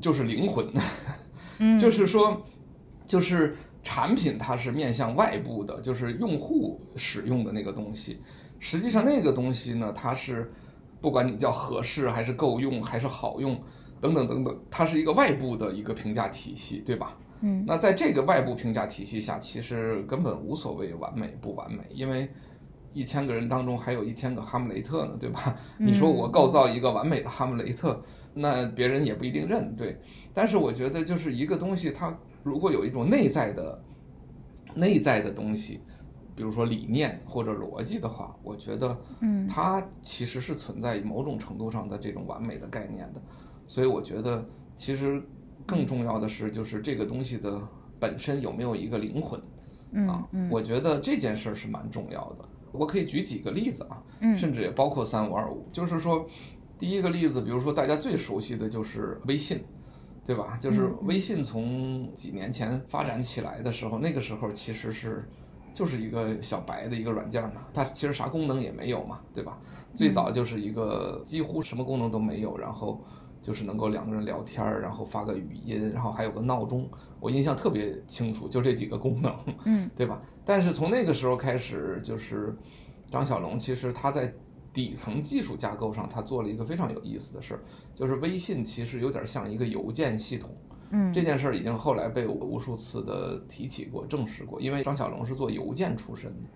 [0.00, 0.66] 就是灵魂，
[1.58, 2.42] 嗯，就是说，
[3.06, 8.20] 就是产品它是面向外部的，就是用户使用的那个东西。
[8.58, 10.52] 实际上那个东西呢，它是
[11.00, 13.62] 不管你叫合适还是够用还是好用
[14.00, 17.16] 等等等等，它是一个外部的一个评价体系，对吧？
[17.42, 22.28] 嗯，那在这个外部评价体系下，其实根本无所谓完美不完美，因为。
[22.94, 25.56] 一千个人当中还有一千个哈姆雷特呢，对吧？
[25.78, 29.98] 你说我构造一个完美的哈姆雷特，那别人也不一定认，对。
[30.34, 33.82] 但是我觉得就是一个东西，它如果有一种内在的、
[34.74, 35.80] 内在的东西，
[36.36, 43.22] 比如说理念或者逻辑的话，我觉得，嗯，它其实是存在某种程度上的这种完美的概念的。
[43.66, 45.22] 所以我觉得，其实
[45.66, 47.60] 更重要的是，就是这个东西的
[47.98, 49.40] 本身有没有一个灵魂，
[50.08, 52.48] 啊，我觉得这件事儿是蛮重要的。
[52.72, 54.02] 我可以举几个例子啊，
[54.36, 56.26] 甚至也包括三五二五，就是说，
[56.78, 59.62] 第一个例子，比如说大家最熟悉的就是微信，
[60.24, 60.56] 对吧？
[60.58, 65.28] 就是微信从几年前发展起来的时候，那个时候其实是
[65.74, 69.58] 就是一个小白的一个软件嘛，它其实啥功能也没有嘛，对吧？
[69.94, 73.04] 最早就是一个几乎什么功能都没有，然后
[73.42, 80.22] 就是能够两个人聊天儿，然后发个语音，然后还有个闹钟，我印象特别清楚，就这几个功能，嗯， 对吧？
[80.44, 82.56] 但是从那个时候开始，就是
[83.10, 84.32] 张小龙，其实他在
[84.72, 87.60] 底层技术架构上，他做了一个非常有意思的事儿，
[87.92, 90.48] 就是微信其实有点像一个邮件系统。
[90.90, 96.48] 嗯，这件事儿已经后来被我无数次的提起过、证实过，因为张小龙是做邮件出身的，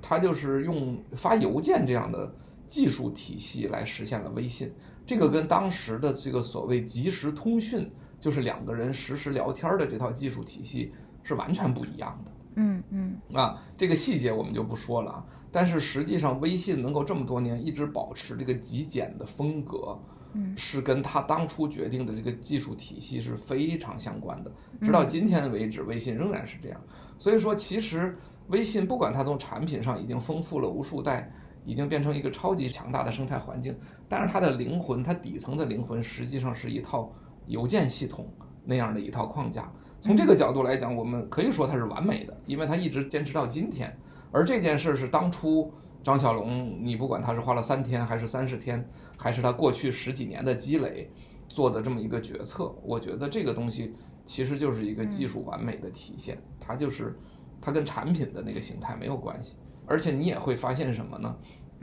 [0.00, 2.32] 他就是用发邮件这样的
[2.68, 4.72] 技术体系来实现了微信。
[5.06, 12.30] 这个跟当时的这个所谓即时通讯，就是两个人实时聊天的这套技术体系是完全不一样的。
[12.56, 15.26] 嗯嗯啊，这个细节我们就不说了啊。
[15.50, 19.98] 但是实际上，微信能够这么多年一直保持这个极简的风格，
[20.32, 24.52] 嗯，是跟他当初决定的这个技术体系是非常相关的。
[24.82, 26.80] 直到今天为止，微信仍然是这样。
[27.18, 28.16] 所以说，其实
[28.48, 31.32] 微信不管它从产品上已经丰富了无数代，
[31.64, 33.76] 已经变成一个超级强大的生态环境，
[34.08, 37.12] 但是它的灵魂，它底层的灵魂实际上是一套
[37.46, 38.26] 邮件系统
[38.64, 39.70] 那样的一套框架。
[40.00, 43.96] 从这个角度来讲，我们可以说它是完美的，因为它一直坚持到今天。
[44.30, 48.86] 而这件事是当初张小龙，你不管他是花了三天还是三十天，
[49.16, 51.10] 还是他过去十几年的积累
[51.48, 53.94] 做的这么一个决策，我觉得这个东西
[54.26, 56.36] 其实就是一个技术完美的体现。
[56.60, 57.18] 它就是
[57.60, 59.56] 它跟产品的那个形态没有关系。
[59.86, 61.34] 而且你也会发现什么呢？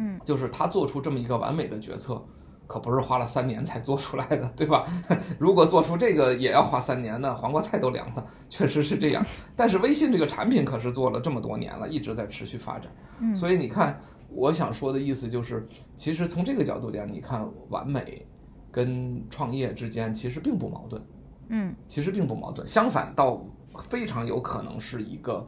[0.02, 2.24] 嗯，就是他做出这么一个完美的决策。
[2.68, 4.86] 可不是花了三年才做出来的，对吧？
[5.38, 9.26] 如果做出这个也要花三年呢，黄瓜菜都凉了，确实是这样。
[9.58, 12.90] 但是微信这个产品可是做了这么多年了，一直在持续发展。
[13.36, 18.26] 所以你看，我想说的意思就是，其实从这个角度讲，你看完美
[18.72, 21.02] 跟创业之间其实并不矛盾。
[21.50, 23.46] 嗯，其实并不矛盾，相反倒
[23.90, 25.46] 非常有可能是一个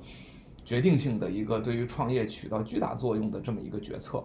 [0.66, 4.22] 决定性的一个对于创业起到巨大作用的这么一个决策，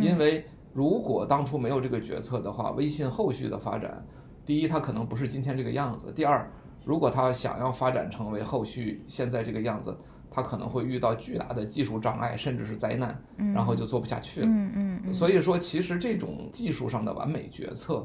[0.00, 0.44] 因为。
[0.76, 4.04] 如果当初没有这个决策的话，微信后续的发展，
[4.44, 6.50] 第一，它可能不是今天这个样子；第二，
[6.84, 9.96] 如果它想要发展成为后续现在这个样子，
[10.32, 13.16] 它可能会遇到巨大的技术障碍，甚至是灾难，
[13.54, 14.46] 然后就做不下去了。
[14.48, 15.14] 嗯嗯嗯。
[15.14, 18.04] 所以说，其实这种技术上的完美决策，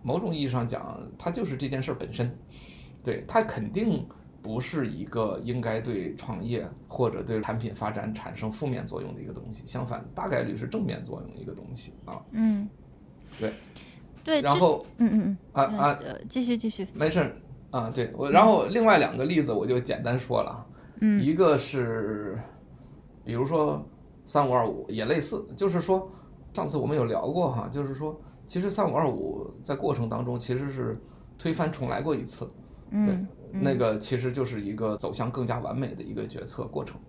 [0.00, 2.32] 某种意义上讲，它就是这件事本身，
[3.02, 4.06] 对，它肯定。
[4.44, 12.20] 不是一个应该对创业或者对产品发展产生负面作用的一个东西，相反，大概率是正面作用的一个东西啊。
[12.32, 12.68] 嗯，
[13.40, 13.54] 对，
[14.22, 14.42] 对。
[14.42, 17.34] 然后，嗯嗯嗯，啊啊，继续继续，没事
[17.70, 17.88] 啊。
[17.88, 20.66] 对我，然后另外两个例子我就简单说了。
[21.00, 22.38] 嗯，一个是，
[23.24, 23.82] 比如说
[24.26, 26.12] 三五二五也类似，就是说
[26.52, 28.14] 上次我们有聊过哈，就是说
[28.46, 31.00] 其实三五二五在过程当中其实是
[31.38, 32.46] 推翻重来过一次。
[32.90, 33.06] 嗯。
[33.06, 33.26] 对。
[33.60, 37.00] 那个其实就是一个走向更加完美的一个决策过程，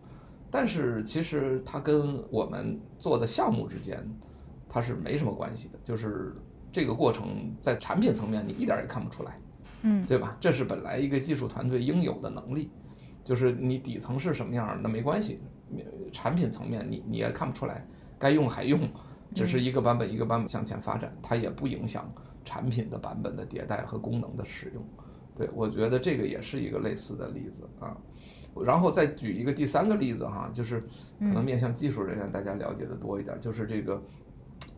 [0.52, 4.08] 但是其实它跟我们做的项目之间，
[4.70, 5.80] 它是没什么关系的。
[5.84, 6.34] 就是
[6.72, 9.38] 这个过程在产品层面你一点也看不出来，
[9.82, 10.38] 嗯，对吧？
[10.40, 12.70] 这是本来一个技术团队应有的能力，
[13.24, 15.40] 就是你底层是什么样那没关系，
[16.12, 17.88] 产品层面你你也看不出来，
[18.20, 18.80] 该用还用，
[19.34, 22.08] 只是一个版本一个版本向前发展，它也不影响
[22.44, 24.84] 产品的版本的迭代和功能的使用。
[25.36, 27.96] 对，我觉得这个也是一个类似的例子啊。
[28.66, 30.80] 然后再举一个第三个例子哈，就是
[31.20, 34.02] 可能面向技术人员大家了解的多一点，就是这个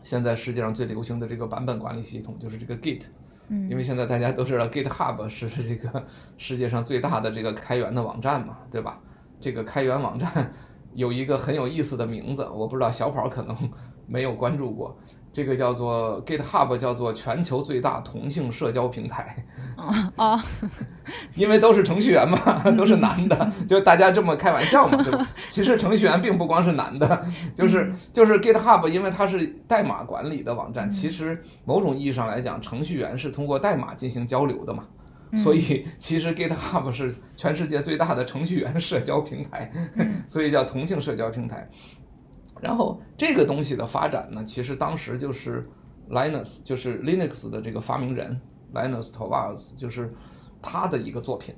[0.02, 3.04] 现在世界上最流行的这个版本管理系统，就是这个 Git。
[3.50, 6.04] 嗯，因为现在大家都知道 GitHub 是这个
[6.38, 9.00] 世界上最大的这个开源的网站嘛，对吧？
[9.40, 10.52] 这个开源网站
[10.96, 13.56] 有一个很有意思的名字，我不知道小跑可能
[14.08, 14.98] 没有关注过。
[15.34, 19.36] 这个叫做 GitHub，叫做全球最大同性社交平台。
[19.78, 20.44] 哦哦，
[21.36, 25.30] 因为都是程序员嘛，都是男的， 就大家这么开玩笑嘛，对吧？
[25.48, 34.86] 其实程序员并不光是男的，就是就是 GitHub，因为它是代码管理的网站，其实某种意义上来讲，程序员是通过代码进行交流的嘛，
[35.36, 39.72] 所以其实 GitHub 是全世界最大的程序员社交平台，
[40.26, 41.70] 所以叫同性社交平台。
[42.62, 45.64] 然后这个东西的发展呢，其实当时就是
[46.10, 48.40] Linus，就是 Linux 的这个发明人
[48.74, 50.14] Linus Torvalds，就是
[50.62, 51.54] 他的一个作品。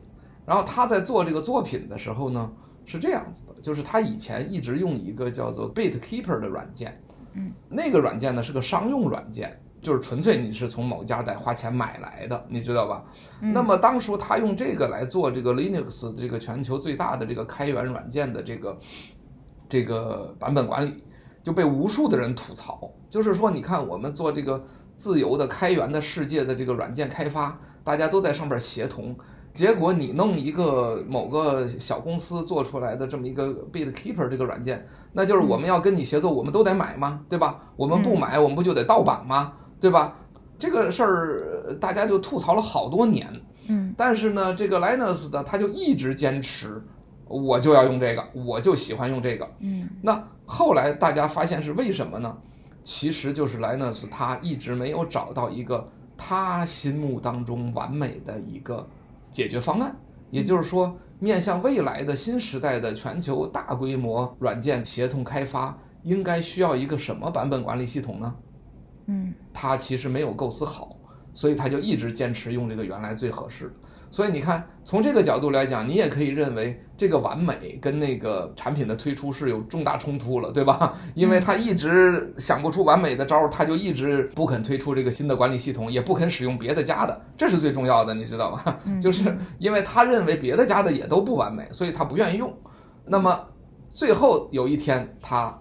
[0.45, 2.51] 然后他在做这个作品的时候呢，
[2.83, 6.99] 是这样子的，就是他以前一直用一个叫做 BitKeeper 的软件，
[7.33, 13.05] 嗯，那个软件呢是个商用软件，就是纯粹你是从某家得花钱买来的，你知道吧？
[13.41, 18.75] 嗯、那么当初他用这个来做这个 Linux 这个全球最大的这个开源软件的这个。
[19.69, 21.01] 这个版本管理
[21.43, 24.61] 就被无数的人吐槽，就是说，你看我们做这个
[24.97, 29.15] 自由的开源的世界的这个软件开发，大家都在上边协同，
[29.53, 37.21] 结果你弄一个某个小公司做出来的这么一个 BitKeeper 这个软件，那就是我们要跟你协作，我们都得买吗？
[37.29, 37.71] 对吧？
[37.77, 39.53] 我们不买，我们不就得盗版吗？
[39.79, 40.15] 对吧？
[40.57, 43.25] 这个事儿大家就吐槽了好多年，
[43.69, 46.83] 嗯，但是呢，这个 Linus 呢，他就一直坚持。
[47.29, 49.49] 我就要用这个，我就喜欢用这个。
[49.59, 52.37] 嗯，那后来大家发现是为什么呢？
[52.83, 55.87] 其实就是 Linus 他一直没有找到一个
[56.17, 58.85] 他心目当中完美的一个
[59.31, 59.95] 解决方案。
[60.31, 68.35] 也就是说，面向未来的新时代的全球大规模软件协同开发，应该需要一个什么版本管理系统呢？
[69.07, 70.95] 嗯，他其实没有构思好，
[71.33, 73.73] 所以他就一直坚持用这个原来最合适的。
[74.11, 80.93] 所以你看，从这个角度来讲，你也可以认为这个完美跟那个产品的推出是有重大冲突了，对吧？
[81.13, 88.79] 因为他一直想不出完美的招儿，他就一直不肯推出这个新的管理系统，也不肯使用别的家的，这是最重要的，你知道吧？
[88.99, 92.51] 就是因为他认为别的家的也都不完美，所以他不愿意用。
[93.05, 93.39] 那么
[93.91, 95.55] 最后有一天，他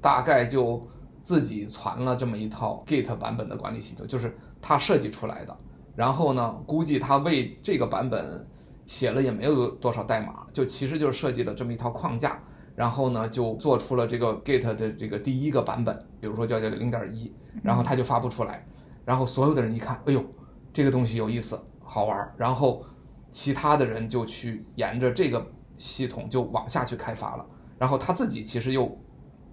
[0.00, 0.80] 大概就
[1.22, 5.56] 自己传了这么一套 Git 版本的管理系统，就是他设计出来的。
[5.94, 8.46] 然后呢，估计他为这个版本
[8.86, 12.42] 写了也没有多少代码，就其实就是设计了这么一套框架，
[12.74, 17.30] 然后呢就做出了这个 Git 的这个第一个版本，比如说叫叫零点一，
[17.62, 18.66] 然后他就发布出来，
[19.04, 20.24] 然后所有的人一看，哎呦，
[20.72, 22.82] 这个东西有意思，好玩，然后
[23.30, 27.44] 其他的人就去沿着这个系统就往下去开发了，
[27.78, 28.98] 然后他自己其实又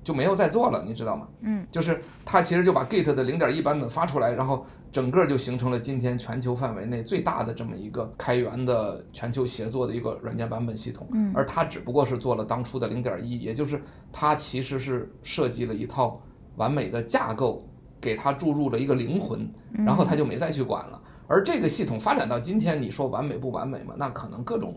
[0.06, 1.28] 就没有再做了，你知道吗？
[1.42, 4.66] 嗯，就是他其实就把 Git 的零点一版本发出来，然后。
[4.92, 13.80] 整个就形成了今天全球范围内最大的这么一个开源的全球协作的一个软件版本系统，嗯，而它只不过是做了当初的零点一，也就是
[14.12, 16.20] 它其实是设计了一套
[16.56, 17.64] 完美的架构，
[18.02, 19.48] 给它注入了一个灵魂，
[19.86, 21.00] 然后它就没再去管了。
[21.28, 23.94] 而这个系统发展到今天，你说完美不完美嘛？
[23.96, 24.76] 那可能各种，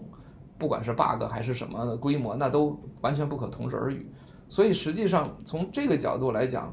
[0.58, 4.06] 不管是 bug 还是什么的规模，那都完全不可同日而语。
[4.46, 6.70] 所以实际上从这个角度来讲，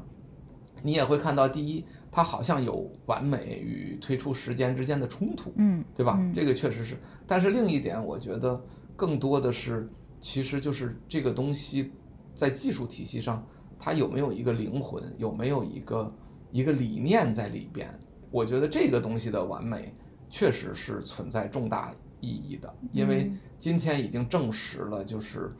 [0.82, 1.82] 你也会看到第一。
[2.10, 6.20] 它好像有完美与推出时间之间的冲突，嗯，对吧？
[6.34, 6.96] 这个确实是。
[7.26, 8.60] 但是另一点，我觉得
[8.96, 9.88] 更多的是，
[10.20, 11.92] 其实就是这个东西
[12.34, 13.46] 在技术体系上，
[13.78, 16.12] 它有没有一个灵魂，有没有一个
[16.50, 17.88] 一个理念在里边？
[18.30, 19.94] 我觉得这个东西的完美，
[20.28, 25.54] 确实是存在重大意义的，因为今天已经证实了，就是。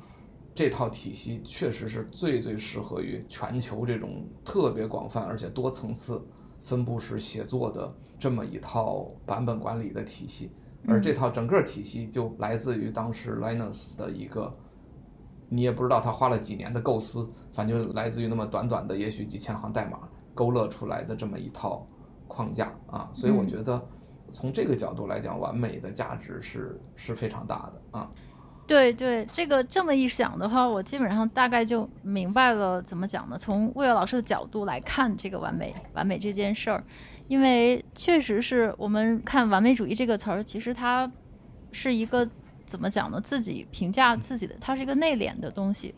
[0.52, 6.20] 这套体系确实是最最适合于全球这种特别广泛而且多层次
[6.62, 10.50] 分布式写作的这么一套版本管理的体系，
[10.86, 14.52] 而这套整个体系就来自于当时 Linus 的一个，
[15.48, 21.86] 你也不知道他花了几年的构思，反正就来自于那么短短的也许几千行代码勾勒出来的这么一套
[22.28, 23.82] 框架啊，所以我觉得
[24.30, 28.10] 从这个角度来讲，完美的价值是是非常大的啊。
[28.70, 33.36] 对对，这个这么一想的话，我基本上大概就明白了怎么讲呢？
[33.36, 36.84] 从魏老师的角度来看这个完美，完美这件事儿，
[37.26, 41.10] 因为确实是我们看完美主义这个词儿，其实它
[41.72, 42.24] 是一个
[42.64, 43.20] 怎么讲呢？
[43.20, 45.92] 自己评价自己的，它是一个内敛的东西。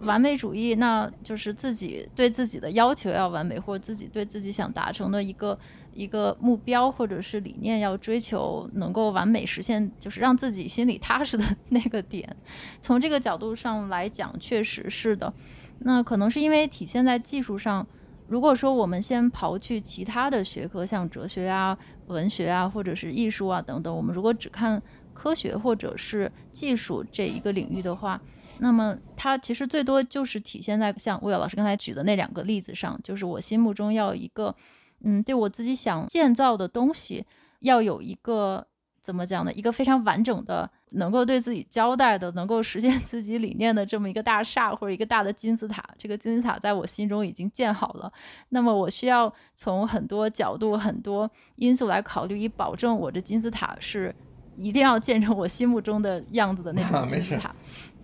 [0.00, 5.58] 完美主义，那就是自己对自己的要求要完美，或者自己对自己想达成的一个
[5.94, 12.36] 一个目标或者是理念要追求能够完美实现，就是让自己心里踏实的那个点。
[12.80, 15.32] 从这个角度上来讲，确实是的。
[15.80, 17.86] 那可能是因为体现在技术上。
[18.28, 21.78] 如果说我们先刨去其他的学科，像哲学啊、
[22.08, 24.82] 文学啊，或者是艺术啊等等，我们如果只看
[25.14, 28.20] 科学或者是技术这一个领域的话，
[28.58, 34.54] 那么它其实最多就是体现在像魏老师刚才举的那两个例子上，就是我心目中要一个，
[35.02, 37.24] 嗯，对我自己想建造的东西，
[37.60, 38.66] 要有一个
[39.02, 39.52] 怎么讲呢？
[39.52, 40.70] 一个非常完整的。
[40.90, 48.10] 能够对自己交代的，能够实现 自己理念的这么一个大厦或者一个大的金字塔，这个金字塔在我心中已经建好了。
[48.50, 54.14] 那么我需要从很多角度、很多因素来考虑，以保证我这金字塔是
[54.54, 57.54] 一定要建成我心目中的样子的那种金字塔。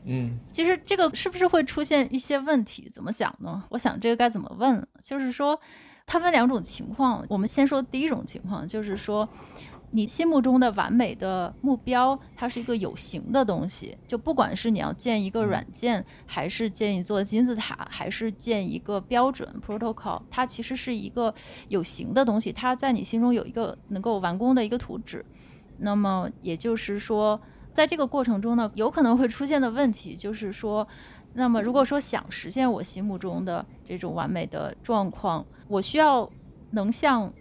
[0.02, 2.90] 啊、嗯，其实这个是不是会出现一些问题？
[2.92, 3.62] 怎么讲呢？
[3.70, 4.86] 我想这个该怎么问？
[5.02, 5.58] 就是说，
[6.06, 7.24] 它分两种情况。
[7.28, 9.28] 我们先说第一种情况，就是说。
[9.94, 13.94] 你心目中的完美的目标，它是一个有形的东西。
[14.08, 21.34] 就不管是你要建一个软件，还是建一座金字塔，还是建一个标准 protocol，它其实是一个
[21.68, 22.50] 有形的东西。
[22.50, 25.22] 它在你心中有一个能够完工的一个图纸。
[25.76, 27.38] 那么也就是说，
[27.72, 30.86] 在这个过程中呢，有可能会出现的问题就是说，
[31.34, 36.30] 那么如果说想实现我心目中的这种完美的状况，我需要
[36.70, 37.32] 能像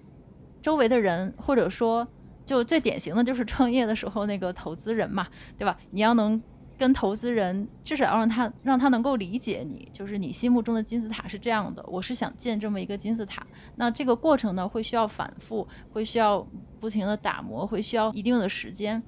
[0.61, 2.07] 周围的人，或者说。
[2.43, 5.25] 就最典型的就是创业的时候那个投资人嘛，
[5.57, 5.77] 对吧？
[5.91, 6.41] 你要能
[6.77, 11.81] 跟投资人，至少要让他让他能够理解你，就是你心目中的金字塔是这样的。
[11.87, 16.45] 我是想建这么一个金字塔，那这个过程呢，会需要反复，会需要
[16.79, 19.01] 不停的打磨，会需要一定的时间。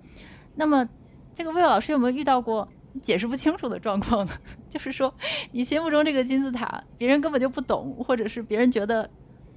[0.56, 0.88] 那么，
[1.34, 2.68] 这个魏老师有没有遇到过
[3.02, 4.34] 解释不清楚的状况呢？
[4.70, 5.14] 就是说，
[5.52, 9.10] 你心目中这个金字塔，别人根本就不懂，或者是别人觉得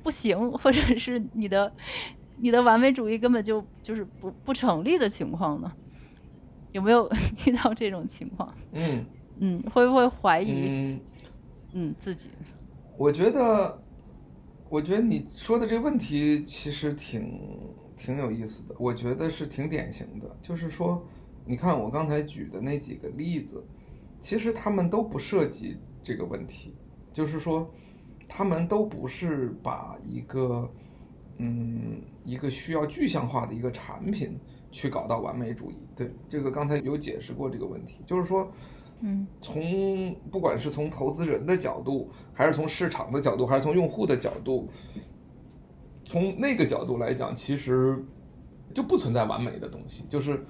[0.02, 1.72] 不行，或者是你的。
[2.38, 5.72] 你的完美主义根本就就是不不成立的情况呢？
[6.72, 7.10] 有没有
[7.46, 8.54] 遇到这种情况？
[8.72, 9.06] 嗯
[9.38, 11.00] 嗯，会不会怀疑嗯，
[11.72, 12.28] 嗯自己？
[12.98, 13.82] 我觉得，
[14.68, 17.40] 我觉得你说的这个问题其实挺
[17.96, 18.74] 挺有意思的。
[18.78, 21.02] 我觉得是挺典型的，就是说，
[21.46, 23.64] 你看我刚才举的那几个例子，
[24.20, 26.74] 其实他们都不涉及这个问题，
[27.12, 27.70] 就是说，
[28.28, 30.70] 他们都不是把一个。
[31.38, 34.40] 嗯，一个需要具象化的一个产品
[34.70, 38.50] 去搞到完美主义，对这个刚才有解释过这个问题，就是说，
[39.00, 44.70] 嗯，从不管是从投资人的角度，还是从市场的角度，还是从用户的角度，
[46.06, 48.02] 从那个角度来讲，其实
[48.72, 50.42] 就不存在完美的东西，就是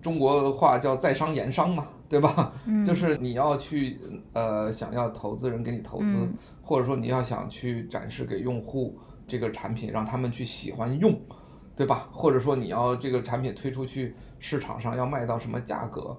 [0.00, 2.52] 中国话叫在商言商嘛，对吧？
[2.66, 3.98] 嗯，就是你要去
[4.32, 8.98] 呃想要投资人给你投资，嗯，或者说你要想去展示给用户。
[9.26, 11.18] 这个产品让他们去喜欢用，
[11.74, 12.10] 对吧？
[12.12, 16.14] 或者说你要这个产品推出去市场上要卖到什么价格，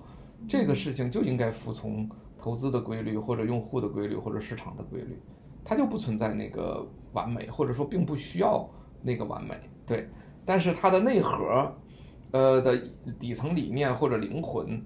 [0.50, 5.22] 这个事情就应该服从投资的规律，或者用户的规律，或者市场的规律，
[5.64, 8.68] 它就不存在那个完美，或者说并不需要
[9.04, 9.56] 那个完美，
[9.86, 10.10] 对。
[10.44, 11.72] 但是它的内核，
[12.36, 12.78] 呃的
[13.20, 14.84] 底层理念或者灵魂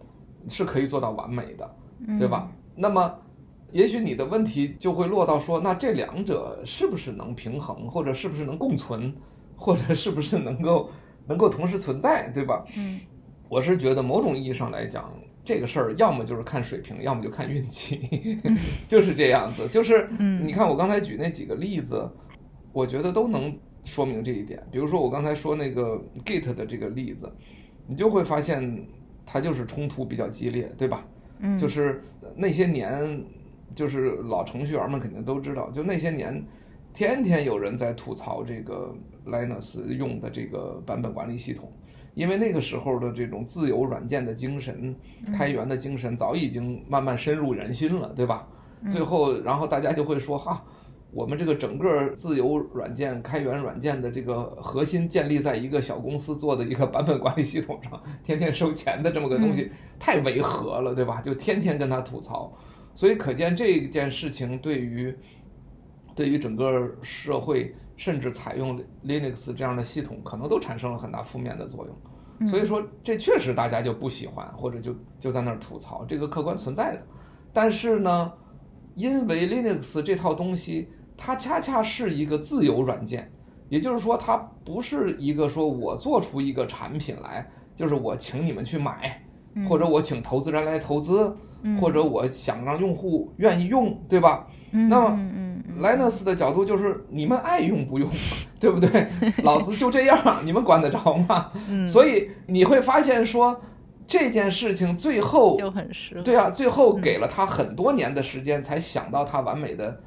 [0.47, 1.75] 是可以做到完美的，
[2.17, 2.51] 对吧？
[2.75, 3.19] 那么。
[3.71, 9.13] 也许你的问题就会落到说，那这两者是不是能平衡，或者是不是能共存，
[9.55, 10.89] 或者是不是能够
[11.27, 12.65] 能够同时存在，对吧？
[12.75, 12.99] 嗯，
[13.47, 15.13] 我是觉得某种意义上来讲，
[15.45, 18.39] 这个事儿要么就是看水平，要么就看运气，
[18.89, 19.67] 就是这样子。
[19.67, 20.09] 就是，
[20.43, 22.09] 你看我刚才举那几个例子，
[22.73, 24.61] 我觉得都能说明这一点。
[24.71, 27.31] 比如说我刚才说那个 Git 的这个例子，
[27.87, 28.85] 你就会发现
[29.25, 31.05] 它就是冲突比较激烈，对吧？
[31.39, 32.01] 嗯，就是
[32.35, 33.23] 那些年。
[33.75, 36.43] 就是老程序员们肯定都知道，就那些年，
[36.91, 38.93] 天天有人在吐槽这个
[39.27, 41.71] Linux 用的这个版本管理系统，
[42.15, 44.93] 因为那个时候的这种自由软件的精神、
[45.31, 48.47] 开源的精神早已经慢慢深入人心了，对吧？
[48.89, 50.65] 最后，然后大家就会说哈，
[51.11, 61.21] 我们这个整个自由软件、开源软件的这个核心建立在一个小公司做的一个版本管理系统上，天天收钱的这么个东西太违和了，对吧？
[61.21, 62.53] 就天天跟他吐槽。
[62.93, 65.15] 所以可见这件事情对于，
[66.15, 72.47] 对于整个社会，甚至采用 Linux 这样的系统，可能都产生了很大负面的作用。
[72.47, 77.01] 所以说，这确实大家就不喜欢，或者就就在那儿吐槽，这个客观存在的。
[77.51, 78.31] 但是呢，
[78.95, 80.89] 因为 Linux 这套东西，
[81.19, 83.29] 它恰恰是一个自由软件，
[83.67, 87.45] 也就是说，它不是一个说我做出一个产品来，
[87.75, 89.21] 就是我请你们去买，
[89.67, 91.35] 或者我请投资人来投资。
[91.77, 94.47] 或者我想让用户愿意用，对吧？
[94.71, 95.19] 嗯、那么
[95.77, 98.09] Linus 的角度就是你们爱用不用，
[98.61, 99.09] 对不对？
[99.43, 101.51] 老子就这样，你们管得着吗？
[101.67, 103.59] 嗯，所以你会发现说
[104.07, 106.21] 这件事情最后就很实。
[106.21, 109.99] 对啊，最后给了他很多年的时间才想到他完美的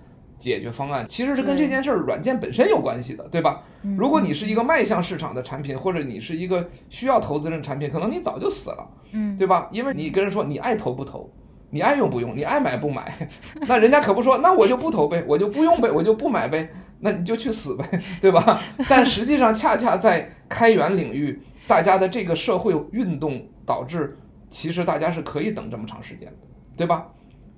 [0.42, 3.62] 解决方案，其实是跟这件事儿软件本身有关系的，对吧？
[3.96, 9.68] 如果你是一个迈向市场的产品，或者你是一个需要投资人产品，可能你早就死了，嗯，对吧？
[9.70, 11.30] 因为你跟人说你爱投不投。
[11.74, 13.30] 你爱用不用，你爱买不买，
[13.66, 16.68] 那人家可不说，那我就不投呗，我就不用呗，我就不买呗，
[17.00, 18.60] 那你就去死呗， 对吧？
[18.90, 24.18] 但实际上，恰恰在开源领域，大家的这个社会运动导致，
[24.50, 26.36] 其实大家是可以等这么长时间的，
[26.76, 27.06] 对吧？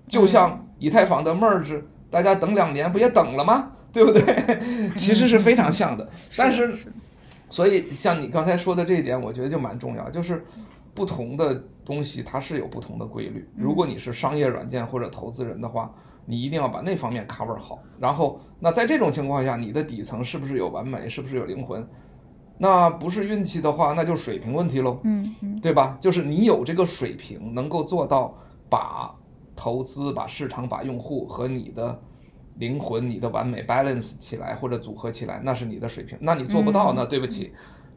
[0.06, 1.82] 就像以太坊的 merge，
[2.14, 3.72] 大家等两年不也等了吗？
[3.92, 4.24] 对不对？
[4.96, 6.08] 其实是非常像的。
[6.36, 6.74] 但是，
[7.48, 10.44] 所以像你刚才说的这一点，我觉得就蛮重要，就是。
[10.96, 13.44] 不同的东西它是有不同的规律。
[13.56, 15.92] 如果你是商业软件或者投资人的话，
[16.24, 17.80] 你一定要把那方面 cover 好。
[17.98, 21.84] 然后，那在这种情况下，你的底层是不是有完美，是不是有灵魂？
[22.58, 25.00] 那不是运气的话，那就水平问题喽。
[25.02, 25.98] 嗯嗯，对吧？
[26.00, 28.32] 就是你有这个水平，能够做到
[28.70, 29.12] 把
[29.56, 32.00] 投资、把市场、把用户和你的
[32.56, 36.16] 灵魂、你的完美 balance 起来或者组合起来，那是你的水平。
[36.20, 37.52] 那你做不到，那对不起。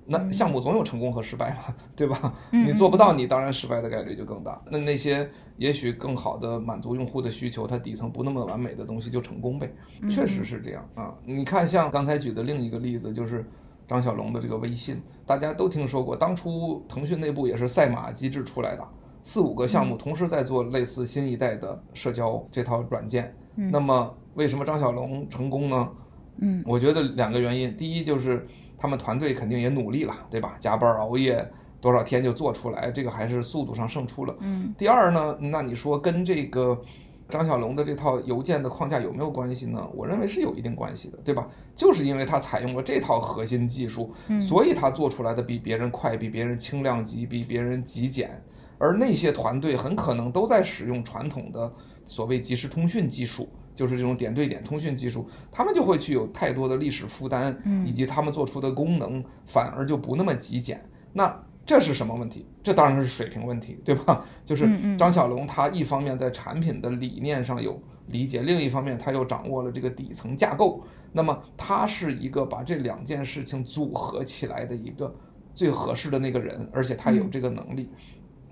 [0.09, 2.33] 那项目总有成功和失败嘛，对吧？
[2.49, 4.61] 你做不到，你当然失败的概率就更大。
[4.71, 9.69] 那那些也许更好的满足用户的需求，它底层不那么完美的东西就成功呗。
[10.09, 11.13] 确实是这样啊。
[11.25, 13.45] 你看，像刚才举的另一个例子，就是
[13.85, 16.15] 张小龙的这个微信，大家都听说过。
[16.15, 18.87] 当初腾讯内部也是赛马机制出来的，
[19.27, 23.35] 四五个项目同时在做类似新一代的社交这套软件。
[23.55, 25.89] 那么为什么张小龙成功呢？
[26.37, 28.47] 嗯，我觉得两个原因，第一就是。
[28.79, 30.55] 他们团队肯定也努力了，对吧？
[30.59, 31.43] 加班熬夜
[31.81, 34.35] 多少天就做出来，这个还是速度上胜出了。
[34.41, 34.71] 嗯。
[34.77, 36.79] 第二呢，那你说跟这个
[37.27, 39.83] 张小龙的这套邮件的框架有没有关系呢？
[39.95, 41.47] 我认为是有一定关系的，对吧？
[41.75, 48.39] 就是因为他采用了这套核心技术，所以他做出来的比别人快，比别人轻量级，比别人极简。
[48.77, 51.71] 而那些团队很可能都在使用传统的
[52.05, 53.49] 所谓即时通讯技术。
[53.77, 57.55] 就是这种点对点通讯技术，他们就会去有太多的历史负担，
[57.85, 60.83] 以及他们做出的功能反而就不那么极简。
[61.13, 62.47] 那这是什么问题？
[62.63, 64.25] 这当然是水平问题，对吧？
[64.43, 64.67] 就是
[64.97, 70.81] 张小龙他一方面在产品的理念上有理解，另一方面他又掌握了这个底层架构。
[71.13, 75.15] 那么他是一个把这两件事情组合起来的一个
[75.53, 77.91] 最合适的那个人，而且他有这个能力。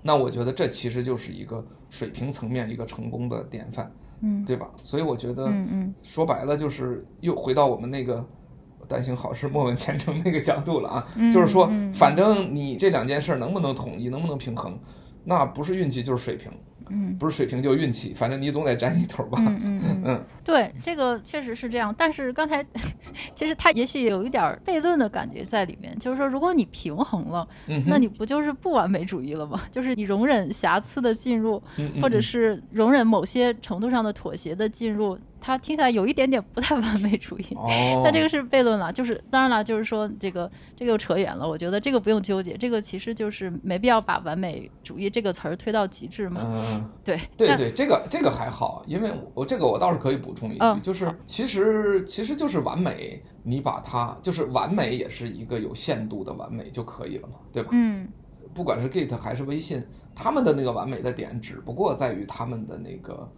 [0.06, 3.92] 那我觉得这其实就是一个水平层面一个成功的典范。
[4.22, 4.70] 嗯，对吧？
[4.76, 8.24] 所以我觉得，嗯嗯，说白了就是又回到我们那个
[8.88, 11.06] “但行好事，莫问前程”那个角度了啊。
[11.16, 14.78] 嗯、就是说，嗯、反正你这两件事能不能统一，能不能平衡，
[15.22, 16.50] 那不是运气就是水平。
[16.90, 19.38] 嗯，不是水平就是运气， 反正你总得占一头吧。
[19.40, 21.94] 嗯嗯嗯，嗯 对，这个确实是这样。
[21.96, 22.64] 但是刚才
[23.34, 29.62] 其实他也许有一点悖论的感觉在里面，就是说，如果你平衡了，嗯、那你不就是不完美主义了吗？
[29.72, 31.62] 就是你容忍瑕疵的进入，
[32.00, 35.18] 或者是容忍某些程度上的妥协的进入。
[35.46, 41.48] 它听起来有一点点不太完美主义，哦， 但这个是悖论了，就是当然了，就是说这个这个又扯远了。
[41.48, 46.40] 我觉得这个不用纠结，这个其实就是没必要把完美主义这个词儿推到极致嘛。
[46.44, 57.68] 嗯，对对对，这个这个还好，因为我这个我倒是可以补充一句，嗯、就是其实其实就是完美，你把它就是完美也是一个有限度的完美就可以了嘛，对吧？
[57.70, 58.08] 嗯，
[58.52, 59.80] 不管是 Git 还是微信，
[60.12, 63.30] 他们的那个完美的点只不过在于他们的那个。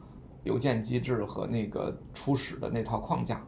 [0.45, 3.43] 邮件机制和那个初始的那套框架，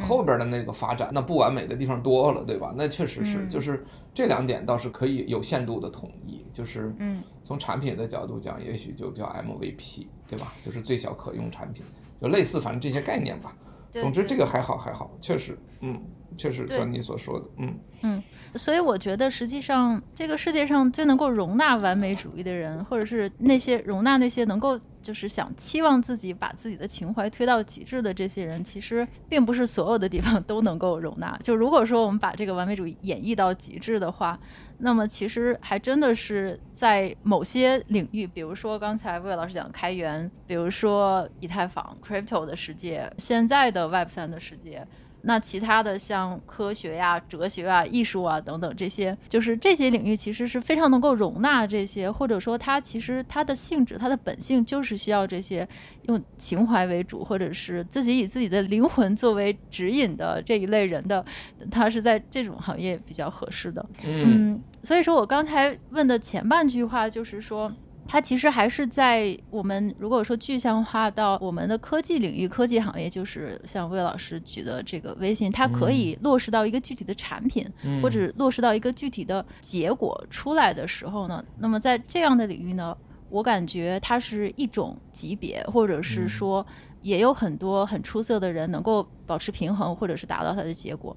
[0.00, 2.74] 后边的那个发展，那不完美的地方多了，对吧？
[2.76, 6.94] 那确实是，就是这两点倒是可以有限度的统一，就是
[7.42, 10.52] 从产品的角度讲，也许就叫 MVP，对吧？
[10.62, 11.84] 就是最小可用产品，
[12.20, 13.56] 就类似，反正这些概念吧。
[13.92, 16.02] 总之这个还好还好，确实，嗯，
[16.36, 18.22] 确实像你所说的，嗯嗯。
[18.56, 24.78] 所以我觉得，实际上这个世界上最能够容纳完美主义的人，或者是那些容纳那些能够。
[25.04, 31.38] 就是想期望自己把自己的情怀推到极致的这些人，其实并不是所有的地方都能够容纳。
[31.42, 34.40] 就如果说我们把这个完美主义演绎到极致的话，
[34.78, 44.84] 那么其实还真的是在某些领域，比如说刚才魏老师讲开源，比如说以太坊 crypto 的世界，现在的 Web 三的世界。
[45.26, 55.66] 那其他的像科学呀、哲学啊、艺术啊等等这些，就是这些领域其实是非常能够容纳这些，或者说它其实它的性质、它的本性就是需要这些
[56.08, 61.24] 用情怀为主，或者是自己以自己的灵魂作为指引的这一类人的，
[61.70, 63.84] 他是在这种行业比较合适的。
[64.04, 67.72] 嗯，所以说我刚才问的前半句话就是说。
[68.06, 82.96] 它其实还是在我们如果说具象化到我们的科技领域、科技行业，就是像魏老师举的这个微信，它可以落实到一个具体的产品，嗯、或者落实到一个具体的结果出来的时候呢，那么在这样的领域呢，
[83.30, 86.64] 我感觉它是一种级别，或者是说
[87.02, 91.16] 也有很多很出色的人能够保持平衡，或者是达到它的结果。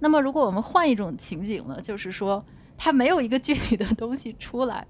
[0.00, 2.44] 那么如果我们换一种情景呢，就是说
[2.76, 4.84] 它没有一个具体的东西出来。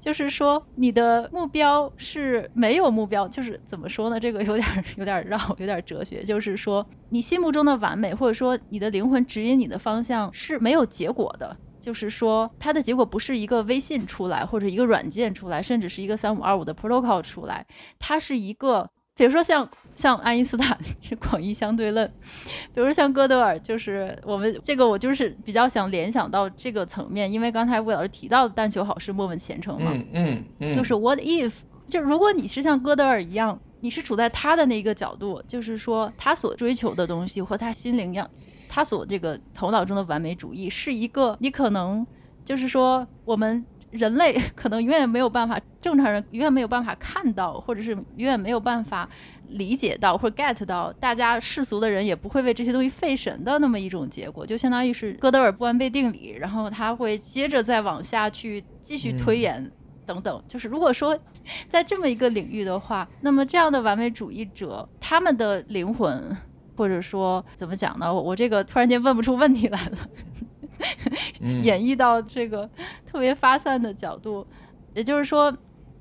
[0.00, 4.18] 就是说，你的目标是没有目标，就是怎么说呢？
[4.18, 6.22] 这个有点有点绕，有点哲学。
[6.22, 11.56] 就是说，你心目中的完美，或者说你的灵魂指引你的方向是没有结果的。
[11.80, 17.66] 就是说，它的结果不是一个微信出来，或者一个软件出来，甚至是一个三五二五的 protocol 出来，
[17.98, 18.90] 它是一个。
[19.18, 22.06] 比如说像像爱因斯坦 是广义相对论，
[22.72, 31.52] 比如说像哥德尔，就是我们这个我就是比较想联想到这个层面，因为刚才魏老师提到的“但求好事，莫问前程”嘛，嗯嗯，嗯就是 What if？
[31.88, 38.30] 就如果你是像哥德尔一样，你是处在他的那个角度，就是说他所追求的东西或他心灵样，
[38.68, 42.06] 他所这个头脑中的完美主义是一个，你可能
[42.44, 43.66] 就是说我们。
[43.90, 49.08] 人类 可能永远没有办法，正常人永远没有办法看到，或者是永远没有办法
[49.48, 59.70] 理解到或者 get 到，大家世俗的人也不会为这些东西费神的那么一种结果，就相当于是哥德尔不完备定理，然后他会接着再往下去继续推演
[60.04, 60.42] 等等。
[60.46, 61.18] 就是如果说
[61.68, 66.36] 在这么一个领域的话，那么这样的完美主义者，他们的灵魂，
[66.76, 68.12] 或者说怎么讲呢？
[68.12, 69.98] 我我这个突然间问不出问题来了。
[71.62, 72.68] 演绎到这个
[73.06, 74.46] 特别发散的角度，
[74.94, 75.52] 也就是说，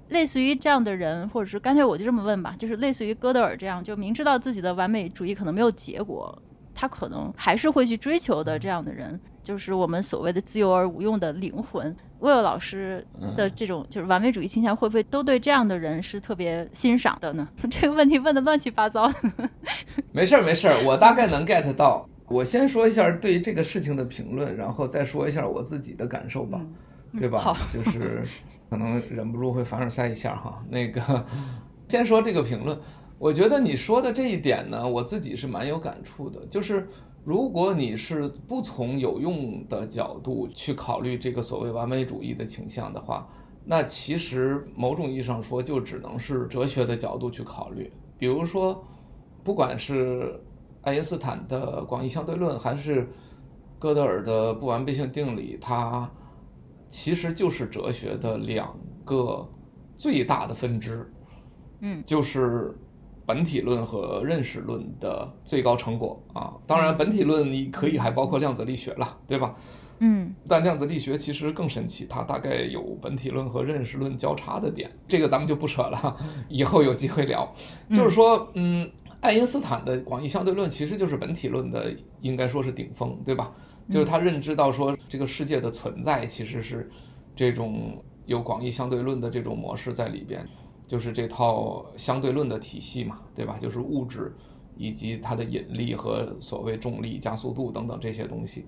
[0.09, 6.37] 类似于这样的人，或者是干脆我就这么问吧，就是类似于哥德尔这样，就明知道自己的完美主义可能没有结果，
[6.73, 11.95] 他可能还是会去追求的这样的人，就是我们所谓的自由而无用的灵魂。
[12.19, 13.05] Will 老师
[13.35, 17.47] 的这种就是完美主义倾向，会不会都对这样的人是特别欣赏的呢？
[17.69, 19.07] 这个问题问的乱七八糟。
[20.11, 22.09] 没事儿没事儿，我大概能 get 到。
[22.27, 26.59] 我先说一下对这个事情的评论，然后再说一下我自己的感受吧，
[27.13, 27.39] 嗯、对吧？
[27.39, 28.23] 好 就是
[28.69, 30.61] 可能忍不住会凡尔赛一下哈。
[30.69, 31.25] 那个，
[31.87, 32.77] 先说这个评论，
[33.17, 36.45] 我觉得你说的这一点呢，我自己是蛮有感触的。
[36.47, 36.87] 就是
[37.23, 43.25] 如果你是不从有用的角度去考虑这个所谓完美主义的倾向的话，
[43.63, 47.89] 那其实某种意义上说，就只能是哲学的角度去考虑。
[48.17, 48.85] 比如说，
[49.43, 50.37] 不管是
[50.87, 53.05] 爱因斯坦的广义相对论还是
[53.77, 56.09] 哥德尔的不完备性定理，它
[56.87, 58.73] 其实就是哲学的两
[59.03, 59.45] 个
[59.97, 61.11] 最大的分支，
[61.81, 62.73] 嗯，就是
[63.25, 66.53] 本体论和认识论的最高成果啊。
[66.65, 69.53] 当然，本体论你可以还包括量子力学了，对吧？
[69.99, 76.15] 嗯，但量子力学其实更神奇，它大概有本体论和认识论交叉的点，这个咱们就不扯了，
[76.47, 77.53] 以后有机会聊。
[77.89, 78.89] 就是说，嗯。
[79.21, 83.53] 爱因斯坦的广义相对论其实就是本体论的，应该说是顶峰，对吧？
[83.89, 86.89] 就是他认知到说这个世界的存在其实是
[87.35, 90.45] 这种有广义相对论的这种模式在里边，
[90.85, 93.57] 就是这套相对论的体系嘛，对吧？
[93.59, 94.35] 就是物质
[94.75, 98.65] 以及它的引力和所谓重力、加速度等等这些东西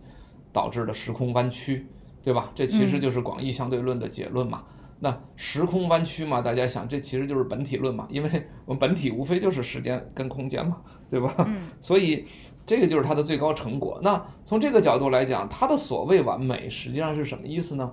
[0.51, 1.85] 导致的时空弯曲，
[2.23, 2.51] 对吧？
[2.55, 4.63] 这其实就是广义相对论的结论嘛。
[5.01, 8.29] 那时空弯曲嘛，大家想，这其实就是本体论嘛，因为
[8.65, 11.33] 我们本体无非就是时间跟空间嘛， 对吧？
[11.47, 11.69] 嗯。
[11.79, 12.25] 所以
[12.65, 13.97] 这个就是它的最高成果。
[14.03, 17.89] 那从这个角度来讲，它的所谓完美实际上是什么意思呢？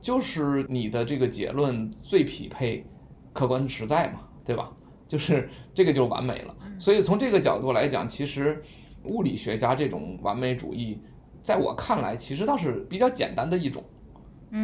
[0.00, 2.84] 就是你的这个结论最匹配
[3.32, 4.70] 客观实在嘛，对吧？
[5.08, 6.54] 就是这个就完美了。
[6.78, 8.62] 所以从这个角度来讲，其实
[9.04, 11.00] 物理学家这种完美主义，
[11.40, 13.82] 在我看来，其实倒是比较简单的一种。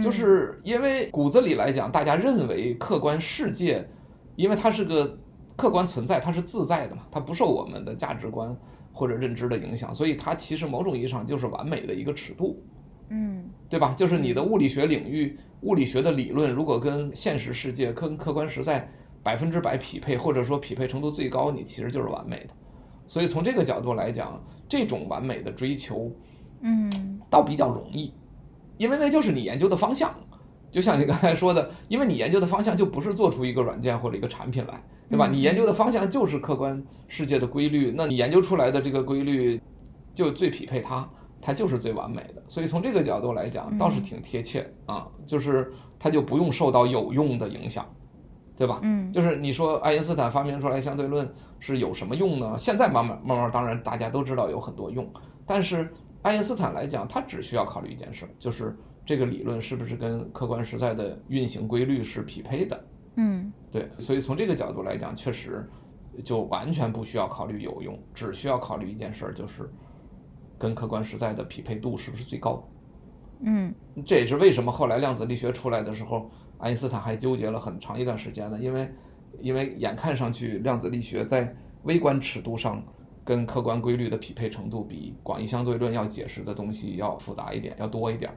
[0.03, 3.89] 就是因为骨子里来讲，大家认为客观世界，
[4.37, 5.19] 因为它是个
[5.57, 8.55] 客观存在，它是自在的嘛，它不受我们的价值观
[8.93, 12.63] 或者认知的影响，所以它其实某种意义上就是完美的一个尺度，
[13.09, 13.95] 嗯，对吧？
[13.97, 18.87] 就是你的物理学领域、物理学的理论，如果跟现实世界、跟客观实在
[19.23, 22.55] 百分之百匹配，或者说匹配程度最高，你其实就是完美的。
[23.07, 26.13] 所以从这个角度来讲，这种完美的追求，
[26.61, 26.91] 嗯，
[27.31, 28.13] 倒比较容易。
[28.79, 30.15] 因为那就是你研究的方向，
[30.71, 35.29] 就像你刚才说的，因为你研究的方向就不是做出一个软件或者一个产品来，对吧？
[35.29, 39.61] 你研究的方向就是客观世界的规律，那你研究出来的这个规律
[40.15, 41.09] 就最匹配它，
[41.41, 42.43] 它就是最完美的。
[42.49, 47.85] 所以从这个角度来讲，倒是挺贴切啊，就是它就不用受到有用的影响，
[48.57, 48.79] 对吧？
[48.83, 52.55] 嗯，就是你说爱因斯坦发明出来相对论是有什么用呢？
[52.57, 55.11] 现在慢慢慢慢，当然大家都知道有很多用，
[55.45, 55.93] 但是。
[56.23, 62.85] 爱因斯坦来讲，他只需要考虑一件事，就是这个理论是不是跟客观实在的运行规律是匹配的？
[63.17, 65.69] 嗯，对，所以从这个角度来讲，确实
[66.25, 69.71] 就完全不需要考虑有用，只需要考虑一件事儿，就是
[70.59, 72.63] 跟客观实在的匹配度是不是最高。
[73.41, 73.73] 嗯，
[74.05, 78.91] 这也是为什么后来量子力学出来的时候，爱因斯坦还纠结了很长一段时间呢，因为
[79.41, 81.55] 因为眼看上去量子力学在
[81.85, 82.83] 微观尺度上
[83.29, 88.33] 跟客观规律的匹配程度比广义相对论要解释的东西要复杂一点，要多一点，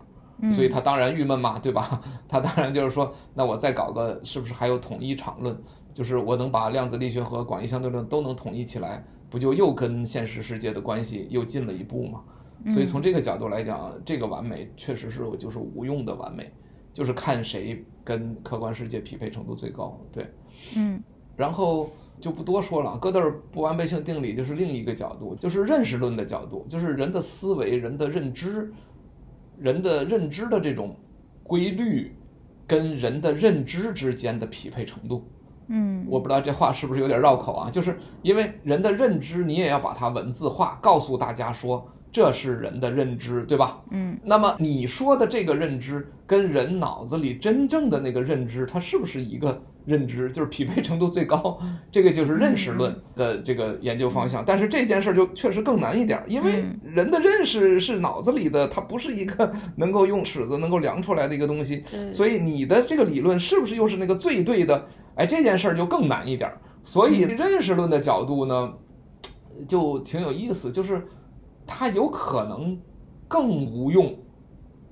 [0.52, 2.02] 所以他当然郁闷嘛，对吧？
[2.28, 5.58] 他当然就是说，那我再搞个是不是还有统一场论，
[5.94, 12.22] 就是我能把量子力学和广义相对论都能统一起来，不就又跟现实世界的关系又近了一步吗？
[12.68, 16.52] 所以从这个角度来讲，这个完美确实是就是无用的完美，
[16.92, 19.98] 就是看谁跟客观世界匹配程度最高。
[20.12, 20.30] 对，
[20.76, 21.02] 嗯，
[21.38, 21.90] 然后
[22.22, 22.98] 就不多说了。
[22.98, 28.72] 哥德尔不完备性定理就是另一个角度，就是认识论的角度，就是人的思维、人的认知、
[29.58, 30.96] 人的认知的这种
[31.44, 32.16] 规律
[32.66, 35.28] 跟人的认知之间的匹配程度。
[35.68, 37.70] 嗯，我不知道这话是不是有点绕口啊？
[37.70, 41.86] 就是因为人的认知，你也要把它文字化，告诉大家说。
[42.14, 43.82] 这是人的认知，对吧？
[43.90, 50.30] 嗯，那么你说的这个认知跟人脑子里真正的那个认知，它是不是一个认知？
[50.32, 51.60] 就是匹配程度最高，
[51.92, 54.44] 这个就是认识论的这个研究方向。
[54.46, 61.84] 但是这件事就确实更难一点，因为人的认识是脑子里的，它不是一个能够用尺子能够量出来的一个东西。
[62.12, 64.88] 所以你的这个理论是不是又是那个最对的？
[65.16, 66.52] 哎，这件事儿就更难一点。
[66.84, 68.74] 所以认识论的角度呢，
[69.68, 71.02] 就挺有意思，就是。
[71.74, 72.78] 它有可能
[73.30, 74.14] 更无用，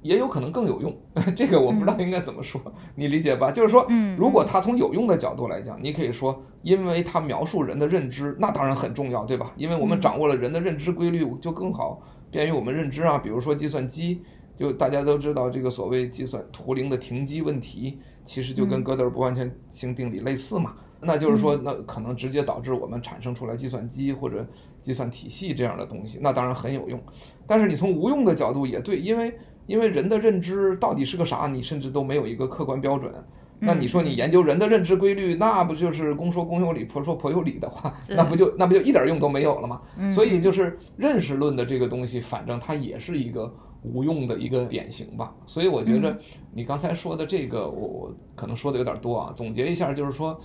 [0.02, 0.96] 也有可能更有用。
[1.36, 3.52] 这个我不知道应该怎么说，嗯、你理解吧？
[3.52, 3.86] 就是说，
[4.18, 9.54] 如果他从有用的角度来讲，你可以说，因为它描述人的认知，那当然很重要，对吧？
[9.58, 13.18] 因为我们掌握了人的认知规律，就更好便于我们认知啊。
[13.18, 14.22] 比如说计算机，
[14.56, 20.76] 就大家都知道这个所谓计算图灵的停机问题，其实就跟哥德尔不完全性定理类似嘛。
[21.02, 24.46] 那就是说，那可能直接导致我们产生出来计算机或者。
[24.82, 26.98] 计算体系这样的东西，那当然很有用，
[27.46, 29.38] 但是你从无用的角度也对，因为
[29.70, 33.14] 因为人的认知到底是个啥，你甚至都没有一个客观标准。
[33.60, 39.82] 那你说你研究人的认知规律，那不就是公说公有理，婆说婆有理的话，那不就那不就一点用都没有了吗？
[40.12, 43.54] 所以就是认识论的这个东西，反正它也是一个
[43.84, 45.36] 无用的一个典型吧。
[45.46, 46.18] 所以我觉着
[46.52, 49.32] 你刚才说的这个，我我可能说的有点多啊。
[49.36, 50.40] 总结一下，就是说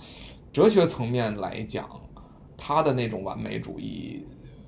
[0.53, 1.89] 哲学层面来讲。
[2.57, 4.25] 他的那种完美主义，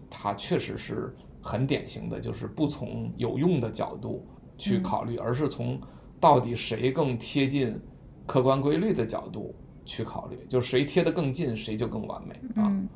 [0.09, 4.25] 它确实是很典型的，就是不从有用的角度
[4.57, 5.79] 去考虑，而是从
[6.19, 7.79] 到底谁更贴近
[8.25, 9.55] 客观规律的角度
[9.85, 12.67] 去考虑，就谁贴得更近，谁就更完美啊。
[12.67, 12.89] 嗯，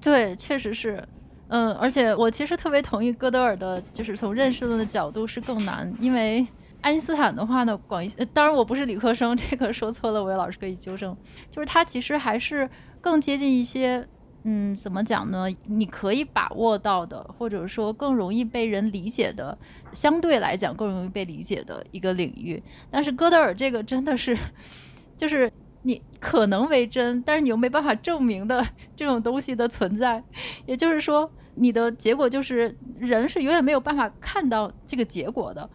[0.00, 1.06] 对，确实是，
[1.48, 6.46] 嗯，而且我其实特别同意哥德尔的，就是从认识论的角度是更难，因为
[6.80, 11.16] 爱因斯坦的话呢，广义，当然我不是理科生，这个说错了，我也老师可以纠正，
[11.50, 12.68] 就是他其实还是。
[13.04, 14.02] 更接近一些，
[14.46, 15.46] 嗯，怎么讲呢？
[15.64, 19.56] 你可以把握到的，或者说更容易被人理解的，
[19.92, 22.62] 相对来讲更容易被理解的一个领域。
[22.90, 24.36] 但是哥德尔这个真的是，
[25.16, 28.62] 就是你可能为真，但是你又没办法证明的
[28.94, 30.22] 这种东西的存在。
[30.66, 35.66] 也就是说，你的结果就是人是永远没有办法看到这个结果的。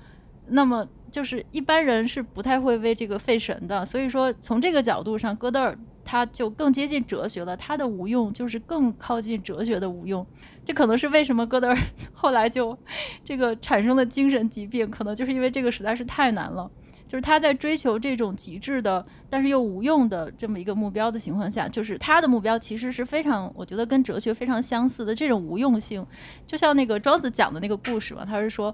[0.50, 3.84] 那么就是一般人是不太会为这个费神的。
[3.84, 5.76] 所以说，从这个角度上，哥德尔。
[6.12, 10.26] 它就更接近哲学了，它的无用就是更靠近哲学的无用，
[10.66, 11.78] 这可能是为什么戈德尔
[12.14, 12.76] 后来就
[13.24, 16.68] 这个产生了精神疾病，可能就是因为这个实在是太难了。
[17.07, 26.03] 就是他在追求这种极致的，但是又无用的这么一个目标的情况下，就是他的目标其实是非常，我觉得跟哲学非常相似的这种无用性，
[26.47, 28.74] 就像那个庄子讲的那个故事嘛，他是说。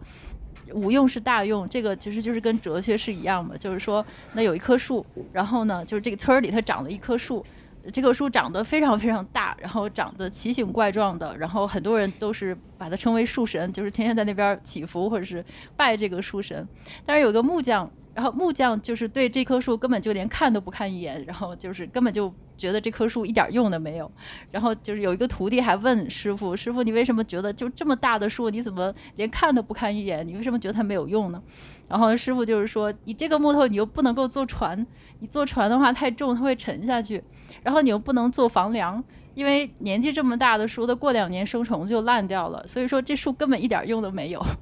[0.73, 7.45] 无用是大用，这个其实就是跟哲学是一样的，就是说，那有一棵树，然后呢，就是这个村儿里它长了一棵树，
[7.93, 15.43] 这棵树长得非常非常大，然后长得奇形怪状的，然后很多人都是把它称为树神，就是天天在那边祈福或者是
[15.77, 16.67] 拜这个树神。
[17.05, 22.33] 但是有个木匠，然后木匠就是对这棵树根本就连看都不看一眼，然后就是根本就。
[22.57, 24.09] 觉得这棵树一点用都没有，
[24.49, 30.25] 然后就是有一个徒弟还问师傅：“师傅，你为什么觉得就这么大的树，你怎么连看都不看一眼？
[30.25, 31.43] 你为什么觉得它没有用呢？”
[31.89, 34.87] 然后师傅就是说：“你这个木头你又不能够做船，
[35.19, 37.21] 你做船的话太重，它会沉下去。
[37.61, 39.03] 然后你又不能做房梁，
[39.35, 42.65] 因为年纪这么大的树，它过两年生虫就烂掉了。
[42.67, 44.43] 所以说这树根本一点用都没有。”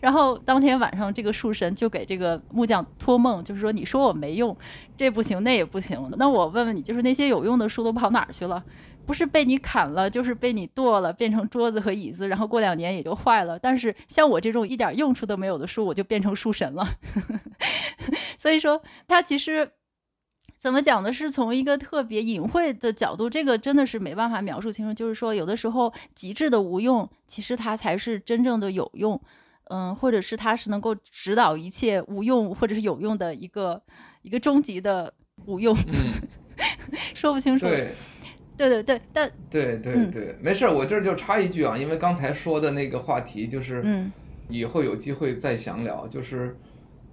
[0.00, 4.54] 然后当天晚上，这个树神就给这个木匠托梦，就是说：“你说我没用，
[4.96, 5.98] 这不行，那也不行。
[6.18, 8.62] 那我问问你，就是那些有用的树都跑哪儿去了？
[9.06, 13.58] 不是被你砍了，就是被你剁了，变成桌子和椅子，然后过两年也就坏了。
[13.58, 16.86] 但是像我这种一点用处都没有的书，我就变成树神了。
[18.38, 19.70] 所以说，它其实
[20.62, 21.12] 怎么讲呢？
[21.12, 24.94] 是从一个特别隐晦的角度，这个真的是没办法描述清楚。
[24.94, 29.20] 就是说，有的时候极致的无用，其实它才是真正的有用。
[29.64, 33.82] 嗯，或者是它是能够指导一切无用或者是有用的一个
[34.22, 35.12] 一个终极的
[35.46, 35.76] 无用。
[35.88, 36.12] 嗯，
[37.12, 37.66] 说不清楚。
[37.66, 37.92] 对。
[38.54, 44.12] 对对对，但对对对，没事，我这儿就插一句啊，因为刚才说的那个话题就是，嗯，
[44.48, 46.56] 以后有机会再详聊，就是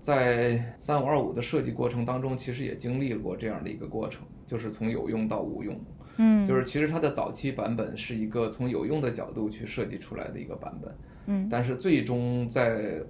[0.02, 5.80] 在三五二五的设计过程当中，其实也经历过这样的一个过程，就是从有用到无用，
[6.18, 10.96] 嗯，就是其实它的早期版本是一个从有用的角度去设计出来的一个版本，
[11.28, 13.02] 嗯，但是最终在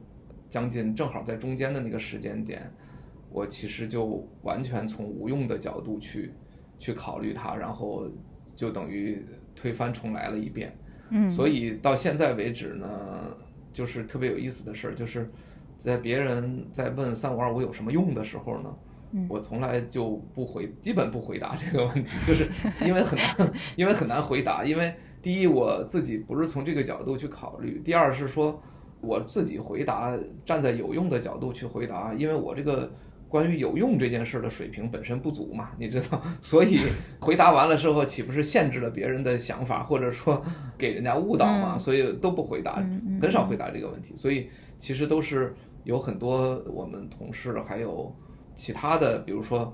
[0.49, 2.71] 将近正好在中间的那个时间点，
[3.29, 6.33] 我其实就完全从无用的角度去。
[6.81, 8.07] 去考虑它，然后
[8.55, 9.21] 就等于
[9.53, 10.73] 推翻重来了一遍。
[11.09, 13.35] 嗯，所以到现在为止呢，
[13.73, 15.29] 就是特别有意思的事儿，就是
[15.79, 18.75] 在别人在问三五二五有什么用的时候呢，
[19.13, 22.47] 嗯，我从来就不回，基本不回答这个问题，就是
[22.85, 24.65] 因为很难， 因为很难回答。
[24.65, 28.61] 因为第一，我自己不是从这个角度去考虑；第二是说，
[29.01, 30.15] 我自己回答
[30.45, 32.91] 站在有用的角度去回答，因为我这个。
[33.29, 36.79] 关于有用这件事的水平本身不足嘛，你知道，所以
[37.19, 40.41] 回答完了之后，岂不是限制了别人的想法，或者说
[40.75, 41.77] 给人家误导嘛？
[41.77, 42.83] 所以都不回答，
[43.21, 44.15] 很少回答这个问题。
[44.15, 44.49] 所以
[44.79, 45.53] 其实都是
[45.83, 48.13] 有很多我们同事还有
[48.55, 49.73] 其他的，比如说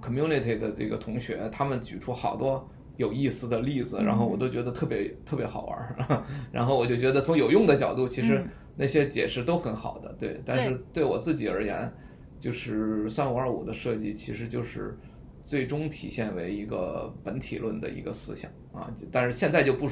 [0.00, 6.22] community 的这个同学，他们举出好多有意思的例子，然后我都觉得特别特别好玩。
[6.52, 8.44] 然后我就觉得从有用的角度，其实
[8.76, 10.40] 那些解释都很好的，对。
[10.44, 11.92] 但是对我自己而言，
[12.38, 14.98] 就是三五二五的设计，其实就是
[15.44, 18.92] 最终体现为一个本体论的一个思想啊。
[19.10, 19.88] 但是现在就不，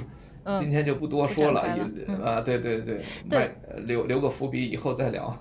[0.56, 1.60] 今天就不多说了，
[2.24, 5.36] 啊，对对对，对，留留个伏笔，以后再聊。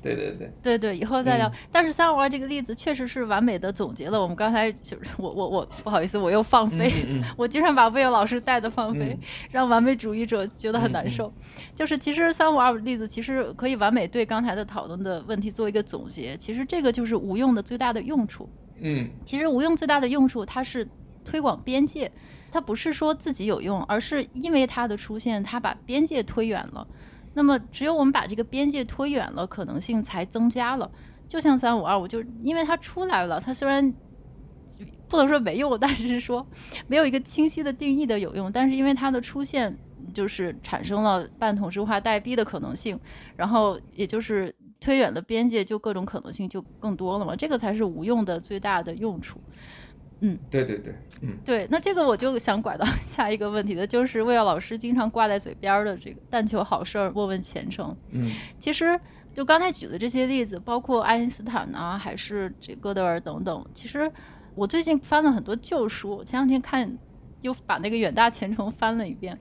[0.00, 1.48] 对对对，对对，以后再聊。
[1.48, 6.92] 嗯、但是三五二这个例子确实是完美的总结了我们刚才就是我我我不好意思，我又放飞，
[7.36, 9.18] 我经常把魏友老师带的放飞，嗯、
[9.50, 11.32] 让完美主义者觉得很难受。
[11.74, 16.36] 就是其实三五二五例子其实可以完美对刚才的讨论的问题做一个总结。
[16.36, 18.48] 其实这个就是无用的最大的用处。
[18.78, 20.86] 嗯，其实无用最大的用处，它是
[21.24, 22.10] 推广边界。
[22.56, 26.88] 它不是说自己有用，而是因为它的出现，它把边界推远了。
[27.34, 30.90] 那么，只有我们把这个边界推远了，可能性才增加了。
[31.28, 33.92] 就像三五二五，就因为它出来了，它虽然
[35.06, 36.46] 不能说没用，但是说
[36.86, 39.76] 没有一个清晰的定义的有用，但是因为它的出现，
[40.14, 42.98] 就是产生了半同质化代币的可能性，
[43.36, 44.50] 然后也就是
[44.80, 47.36] 推远了边界，就各种可能性就更多了嘛。
[47.36, 49.38] 这个才是无用的最大的用处。
[50.20, 57.94] 嗯，对对对，嗯，对，那这个我就想拐到下一个问题的，就是魏耀老师经常挂在嘴边的这个“但求好事，莫问前程”。
[58.12, 58.98] 嗯，其实
[59.34, 64.10] 就刚才举的这些例子，包括爱因斯坦啊，还是这哥德尔等等，其实
[64.54, 66.96] 我最近翻了很多旧书，前两天看
[67.42, 69.38] 又把那个《远大前程》翻了一遍。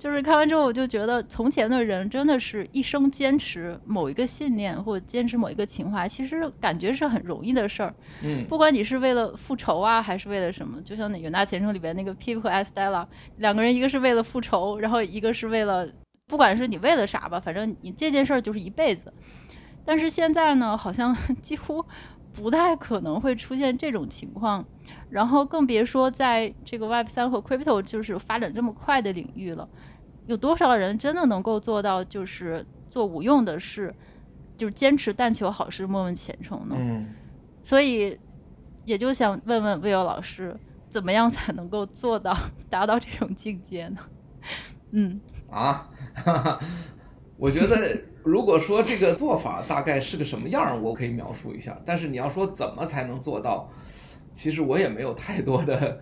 [0.00, 7.94] 就是看完之后，我就觉得从前的人真的是一生坚持某一个信念或者坚持某一个情怀，其实感觉是很容易的事儿。
[8.22, 15.86] 嗯，不管你是为了复仇啊，还是为了什么，就像那《远大前程》里边那个 Pip 和 Estella 两个人，一个是为了复仇，然后一个是为了，
[16.26, 19.12] 不管是你为了啥吧，反正你这件事儿就是一辈子。
[19.84, 21.84] 但是现在呢，好像 几乎
[22.32, 24.64] 不太可能会出现这种情况，
[25.10, 29.68] 然后更别说在这个 Web 三和 Crypto 就是发展这么快的领域了。
[30.30, 33.92] 有多少人真的能够做到，就是做无用的事，
[34.56, 36.76] 就是坚持但求好事，莫问前程呢？
[36.78, 37.08] 嗯，
[37.64, 38.16] 所以
[38.84, 40.56] 也就想问问魏友老师，
[40.88, 42.36] 怎么样才能够做到
[42.68, 43.98] 达到这种境界呢？
[44.92, 45.20] 嗯
[45.50, 46.60] 啊哈哈，
[47.36, 51.76] 我觉得如果说这个做法大概是个什么样，我可以描述一下。
[51.84, 53.68] 但是你要说怎么才能做到，
[54.32, 56.00] 其实我也没有太多的。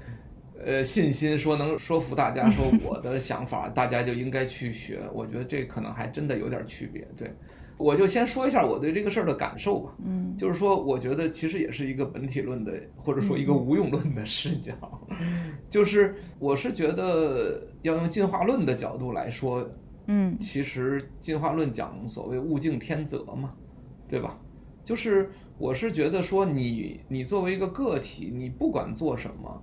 [0.65, 5.01] 呃，信心说能说服大家，说我的想法，大家就应该去学。
[5.13, 7.07] 我觉得这可能还真的有点区别。
[7.17, 7.33] 对，
[7.77, 9.95] 我就先说一下我对这个事儿的感受吧。
[10.05, 14.75] 嗯，就是说，我觉得其实也是一个本体论的，或者说一个无用论的视角。
[15.71, 19.65] 就是我是觉得要用进化论的角度来说，
[20.09, 23.55] 嗯，其实进化论讲所谓物竞天择嘛，
[24.09, 24.37] 对吧？
[24.83, 29.63] 就是我是觉得说你你作为一个个体，你不管做什么。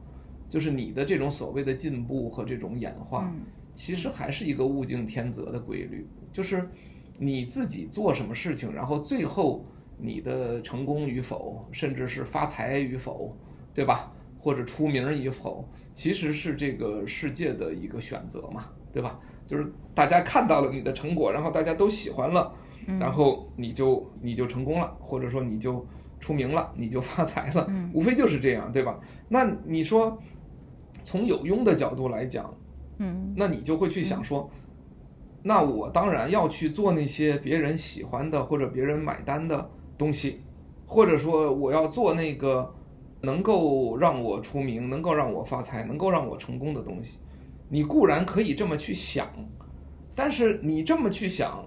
[0.56, 3.30] 就是你的这种所谓的进步和这种演化，
[3.74, 6.08] 其实还是一个物竞天择的规律。
[6.32, 6.66] 就是
[7.18, 9.66] 你自己做什么事情，然后最后
[9.98, 13.36] 你的成功与否，甚至是发财与否，
[13.74, 14.14] 对吧？
[14.40, 19.20] 或者出名与否，其实是这个世界的一个选择嘛，对吧？
[19.46, 22.50] 就是大家看到了你的成果，然后大家都喜欢了，
[22.98, 25.86] 然后你就你就成功了，或者说你就
[26.18, 28.98] 出名了，你就发财了，无非就是这样，对吧？
[29.28, 30.18] 那你说
[31.06, 32.54] 从有用的角度来讲，
[32.98, 34.50] 嗯，那你就会去想说，
[35.44, 40.42] 那我当然要去做那些别人喜欢的或者别人买单的东西，
[40.88, 42.74] 或者说我要做那个
[43.22, 47.20] 能够让我出名、能够让我发财、能够让我成功的东西。
[47.70, 49.28] 你固然可以这么去想，
[50.16, 51.66] 但是你这么去想，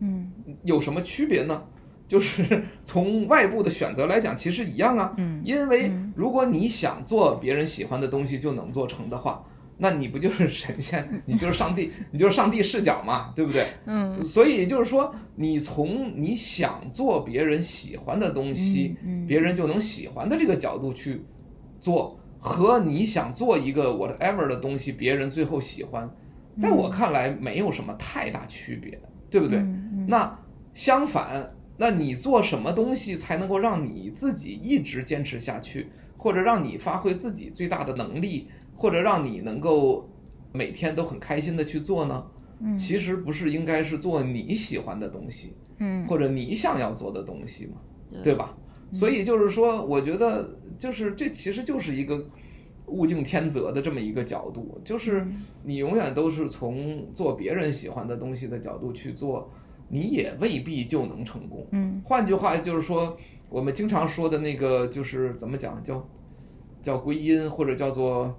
[0.00, 0.32] 嗯，
[0.62, 1.62] 有什么区别呢？
[2.08, 5.14] 就是 从外部的选择来讲，其实一样啊。
[5.18, 9.44] 嗯，因为如果你想做别人喜欢的东西就能做成的话，
[9.76, 11.22] 那你不就是神仙？
[11.26, 13.66] 你就是上帝，你就是上帝视角嘛，对不对？
[13.86, 18.96] 嗯，所以就是说，你从你想做别人喜欢的东西，
[19.28, 21.22] 别人就能喜欢的这个角度去
[21.78, 22.18] 做。
[22.40, 26.08] 和你想做一个 whatever 的东西，别人最后喜欢，
[26.56, 28.96] 在我看来没有什么太大区别，
[29.28, 29.58] 对不对？
[30.06, 30.38] 那
[30.72, 40.10] 相反，那你做什么东西才能够让你自己一直坚持下去，或者让你发挥自己最大的能力，或者让你能够
[40.52, 42.26] 每天都很开心的去做呢？
[42.76, 47.76] 其实不是应该是做你喜欢的东西，嗯或者你想要做的东西嘛？
[48.22, 48.56] 对吧？
[48.90, 52.26] 所以就是说，我觉得就是这其实就是一个
[52.86, 55.24] 物竞天择的这么一个角度，就是
[55.62, 59.52] 你永远都是从做别人喜欢的东西的角度去做，
[59.88, 61.66] 你也未必就能成功。
[61.72, 63.16] 嗯，换句话就是说，
[63.48, 66.08] 我们经常说的那个就是怎么讲，叫
[66.80, 68.38] 叫归因或者叫做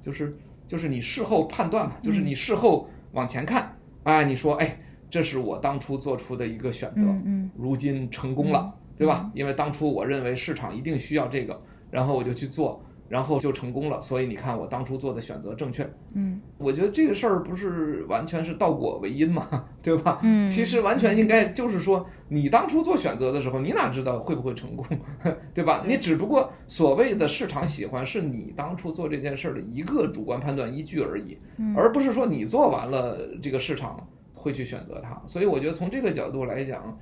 [0.00, 0.36] 就是
[0.66, 8.74] 就是你事后判断嘛，就是你事后往前看，啊，你说哎，这是我当初做出的一个选择，嗯，如今成功了。
[8.98, 9.30] 对吧？
[9.34, 11.60] 因为当初我认为市场一定需要这个，
[11.90, 14.00] 然后我就去做，然后就成功了。
[14.00, 15.88] 所以你看，我当初做的选择正确。
[16.14, 20.18] 嗯，我觉得这个事儿不是完全是倒果为因嘛，对吧？
[20.22, 24.86] 嗯，其实完全应该就是说，你当初做选择的时候，你哪知道会不会成功，
[25.54, 25.84] 对吧？
[25.86, 31.38] 你只不过所谓的市场喜欢，是你当初做这件事儿的一个主观判断依据而已，
[31.76, 35.20] 而不是说你做完了这个市场会去选择它。
[35.26, 36.98] 所以我觉得从这个角度来讲。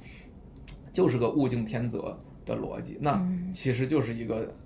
[0.92, 3.20] 就是个物竞天择的逻辑，那
[3.52, 4.54] 其实就是一个“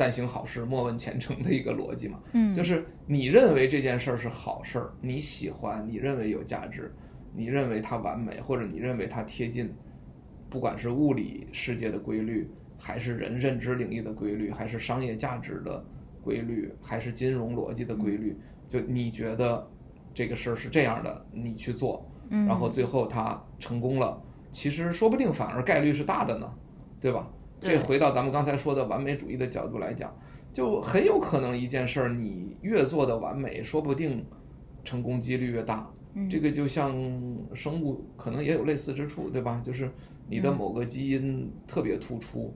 [0.00, 2.18] 但行好事，莫问前程”的一个逻辑嘛。
[2.32, 6.90] 嗯，就是你认为这件事儿是好事儿，你喜欢，你认为有价值，
[7.34, 9.70] 你认为它完美，或者你认为它贴近，
[10.48, 15.84] 不管是物理世界的规律，还是人认知领域的规律，还是商业价值的
[16.24, 18.34] 规律，还是金融逻辑的规律，
[18.66, 19.70] 就你觉得
[20.14, 24.18] 这个事儿是这样的，你去做，然后最后它成功了。
[24.50, 26.50] 其实说不定反而概率是大的呢，
[26.98, 27.30] 对吧？
[27.60, 30.14] 这回到咱们刚才说的完美主义的角度来讲，
[30.52, 34.24] 就很有可能一件事儿你越做的完美，说不定
[34.82, 35.92] 成功几率越大。
[36.28, 36.92] 这个就像
[37.54, 39.60] 生物可能也有类似之处，对吧？
[39.64, 39.90] 就是
[40.28, 42.52] 你的某个基因特别突出，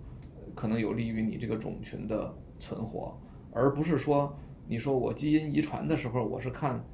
[0.55, 3.16] 可能有利于你这个种群的存活，
[3.52, 4.36] 而不是说
[4.66, 6.84] 你说我基因遗传的时候，我是看。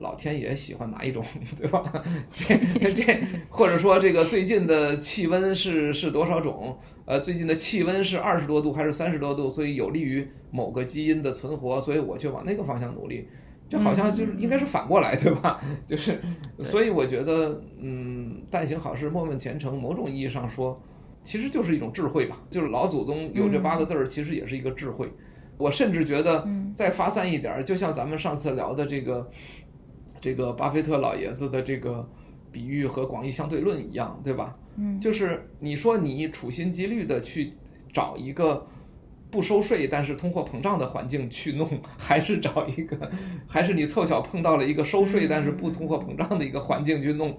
[0.00, 1.24] 老天爷喜欢哪一种，
[1.56, 1.82] 对吧？
[2.28, 6.78] 这这，或者说这个最近的气温是是多少种？
[7.04, 9.48] 呃，最近的气温是二十多度还是三十多度？
[9.48, 13.28] 所以有利于某个基因的存活，所以我就往那个方向努力。
[13.68, 15.60] 这好像就是应该是反过来，对吧？
[15.84, 16.20] 就是，
[16.62, 19.78] 所以我觉得，嗯，但行好事，莫问前程。
[19.78, 20.80] 某种意义上说，
[21.22, 22.40] 其实就是一种智慧吧。
[22.48, 25.10] 就是老祖宗有这八个字儿，其实也是一个智慧。
[25.58, 29.28] 我甚至觉得再发散一点，就像咱们上次聊的这个。
[30.20, 32.08] 这个巴菲特老爷子的这个
[32.50, 34.56] 比喻和广义相对论一样，对吧？
[34.76, 37.52] 嗯，就是你说你处心积虑的去
[37.92, 38.66] 找一个
[39.30, 43.10] 不收税但是通货膨胀的环境去弄，还是找一个，
[43.46, 47.36] 还是你凑巧碰到了一个收税但是不通货膨胀的一个环境去弄，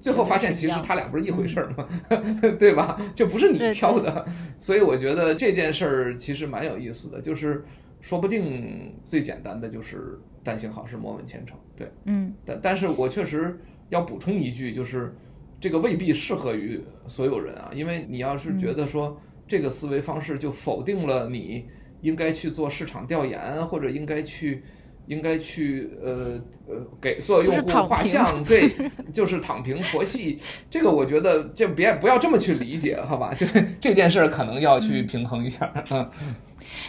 [0.00, 1.86] 最后发现其实他俩不是一回事儿吗？
[2.58, 3.00] 对吧？
[3.14, 4.24] 就不是你挑的，
[4.58, 7.64] 所以我觉得这件事儿其实蛮有意思的，就是
[8.00, 10.18] 说不定最简单的就是。
[10.48, 11.54] 但行好事，莫问前程。
[11.76, 15.14] 对，嗯，但但是我确实要补充一句，就是
[15.60, 21.66] 这个未必适合于所有人啊，因为你要是觉得说这个思维方式就否定了你
[22.00, 24.62] 应该去做市场调研，或者应该去
[25.08, 26.38] 应该去呃
[26.68, 28.72] 呃给做用户画就是像， 对，
[29.12, 30.38] 就是躺平佛系。
[30.70, 33.32] 这个我觉得就别不要这么去理解，好吧？
[33.36, 35.72] 就是这件事儿可能要去平衡一下。
[35.90, 36.08] 嗯，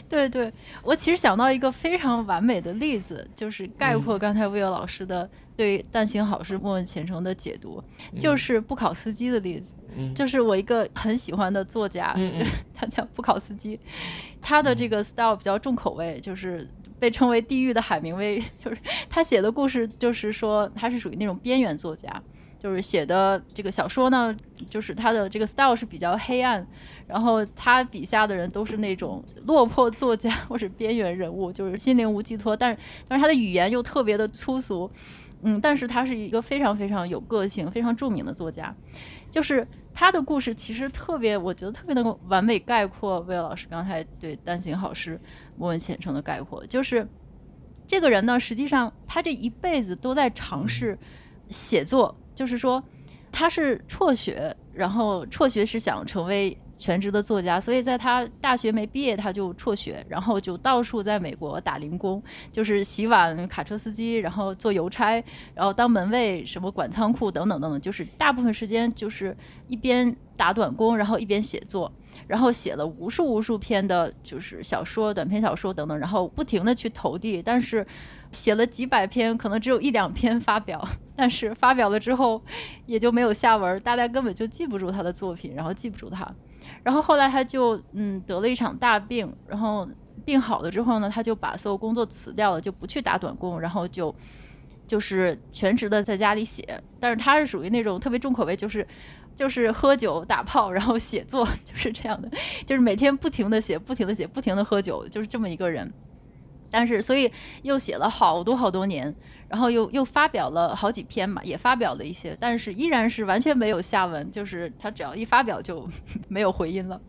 [0.09, 0.51] 对对，
[0.83, 9.73] 我其实想到一个非常完美的例子，就是概括刚才 Will 老师的对“但行好事，莫问前程”的解读，嗯、就是布考斯基的例子。
[9.95, 13.79] 嗯，就是我一个很喜欢的作家，嗯嗯就是他叫布考斯基，
[14.41, 16.67] 他的这个 style 比较重口味，就是。
[16.99, 18.77] 被称为“地狱的海明威”，就是
[19.09, 22.21] 他写的故事，就是说他是属于那种边缘作家，
[22.61, 24.35] 就是写的这个小说呢，
[24.69, 26.65] 就是他的这个 style 是比较黑暗，
[27.07, 34.89] 然后他笔下的人都是那种落魄作家或者边缘人物，就是心灵无寄托，但是但是他的语言又特别的粗俗，
[35.41, 38.75] 嗯，但是他是一个非常非常有个性、非常著名的作家，
[39.31, 39.67] 就是。
[39.91, 45.19] 他的故事其实特别，我觉得特别能够完美概括魏老师刚才对“但行好事，
[45.57, 46.65] 莫问前程”的概括。
[46.67, 47.05] 就是
[47.85, 50.97] 这个人呢，实际上他这一辈子都在尝试
[51.49, 52.81] 写作，就是说
[53.29, 56.57] 他是辍学，然后辍学是想成为。
[56.79, 62.23] 全职的作家，所以在他大学没毕业，他就辍学，然后就到处在美国打零工，
[62.53, 65.21] 就是洗碗、卡车司机，然后做邮差，
[65.53, 69.35] 然后当门卫，什么管仓库等等等等，就是大部分时间就是
[69.67, 71.91] 一边打短工，然后一边写作，
[72.25, 77.85] 然后写了无数无数篇的，就是小说、短篇小说等等，然后不停地去投递，但是
[78.31, 82.41] 写了几百篇，可能只有一两篇发表，但是发表了之后
[82.85, 86.25] 也就没有下文，大家根本就记不住他的作品，然后记不住他。
[86.89, 89.87] 然后后来他就嗯得了一场大病，然后
[90.25, 94.13] 病好了之后呢，他就把所有工作辞掉了，就不去打短工，然后就
[94.87, 96.81] 就是全职的在家里写。
[96.99, 98.87] 但是他是属于那种特别重口味，就是
[99.35, 102.27] 就是喝酒打炮，然后写作， 就是这样的，
[102.65, 105.87] 就是每天不停的写，不停的写，不停的喝酒，就是这么一个人。
[106.71, 107.31] 但是所以
[107.61, 109.13] 又写了好多好多年。
[109.49, 115.89] 然后又又发表了好几篇嘛，也发表了一些，但是依然是完全没有下文，就是他只要一发表就
[116.29, 117.01] 没有回音了。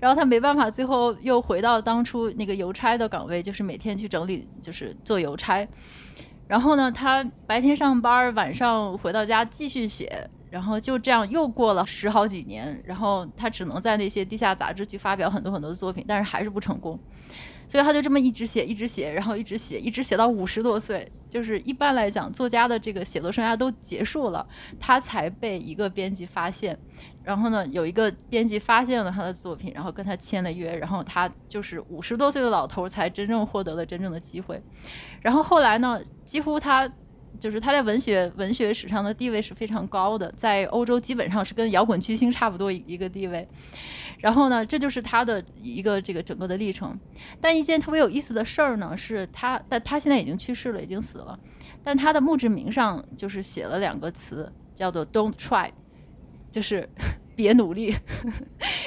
[0.00, 5.66] 然后他没办法，最后又回到当初那个邮差的岗位，就是每天去整理，就是做邮差。
[6.46, 12.82] 然后呢，他白天上班，晚上回到家继续写，然后就这样又过了十好几年。
[12.84, 16.98] 然后他只能在那些地下杂志去发表很多很多的作品，但是还是不成功。
[17.66, 21.10] 所以他就这么一直写，一直写，然后一直写，一直写到五十多岁。
[21.30, 24.46] 就是一般来讲，作家的这个写作生涯都结束了，
[24.78, 26.78] 他才被一个编辑发现。
[27.24, 34.62] 然后呢，有一个编辑发现了他的作品，然后跟他签了约，然后他就是五十多岁的老头才真正获得了真正的机会。
[35.22, 36.88] 然后后来呢，几乎他
[37.40, 43.48] 就是他在文学文学史上的地位是非常高的，在欧洲基本上是跟摇滚巨星差不多一个地位。
[44.24, 46.98] 然后呢，这就是他的一个这个整个的历程。
[47.42, 51.38] 但一件特别有意思的事儿呢，是他，但他现在已经去世了，已经死了。
[51.82, 55.70] 但他的墓志铭上就是写了两个词，叫做 “Don't try”，
[56.50, 56.88] 就是
[57.36, 57.94] 别努力。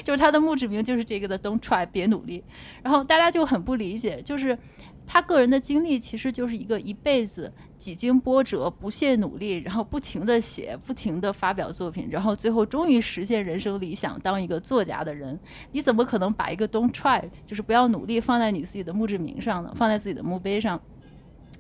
[0.04, 2.44] 就是他的墓志铭就是这个的 “Don't try”，别努力。
[2.82, 4.58] 然后大家就很不理解，就是
[5.06, 7.54] 他个人的经历其实就是一个一辈子。
[7.78, 15.40] 几经波折，不懈努力，然后不停地写，不停地发表作品，然后最后终于实现人生理想，当一个作家的人，
[15.72, 19.72] 你怎么可能把一个 "Don't try"，就是不要努力，放在你自己的墓志铭上呢？
[19.76, 20.82] 放在自己的墓碑上？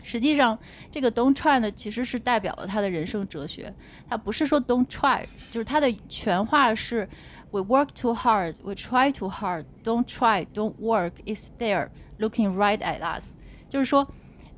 [0.01, 0.57] 实际上，
[0.89, 3.74] 这个 "Don't try" 呢，其实是代表了他的人生哲学。
[4.09, 7.07] 他不是说 "Don't try"，就是他的全话是
[7.51, 11.11] "We work too hard, we try too hard, don't try, don't work.
[11.26, 11.89] Is there,
[12.20, 13.36] looking right at us"，
[13.70, 14.07] 就是说。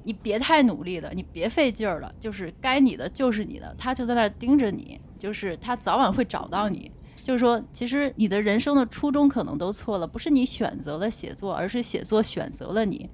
[0.04, 6.92] 你别太努力了，你别费劲儿了，就是该你的就是你的，他就在那儿盯着你，就是他早晚会找到你。
[7.16, 13.08] 就是说，其实你的人生的初衷可能都错了，不是你选择了写作，而是写作选择了你。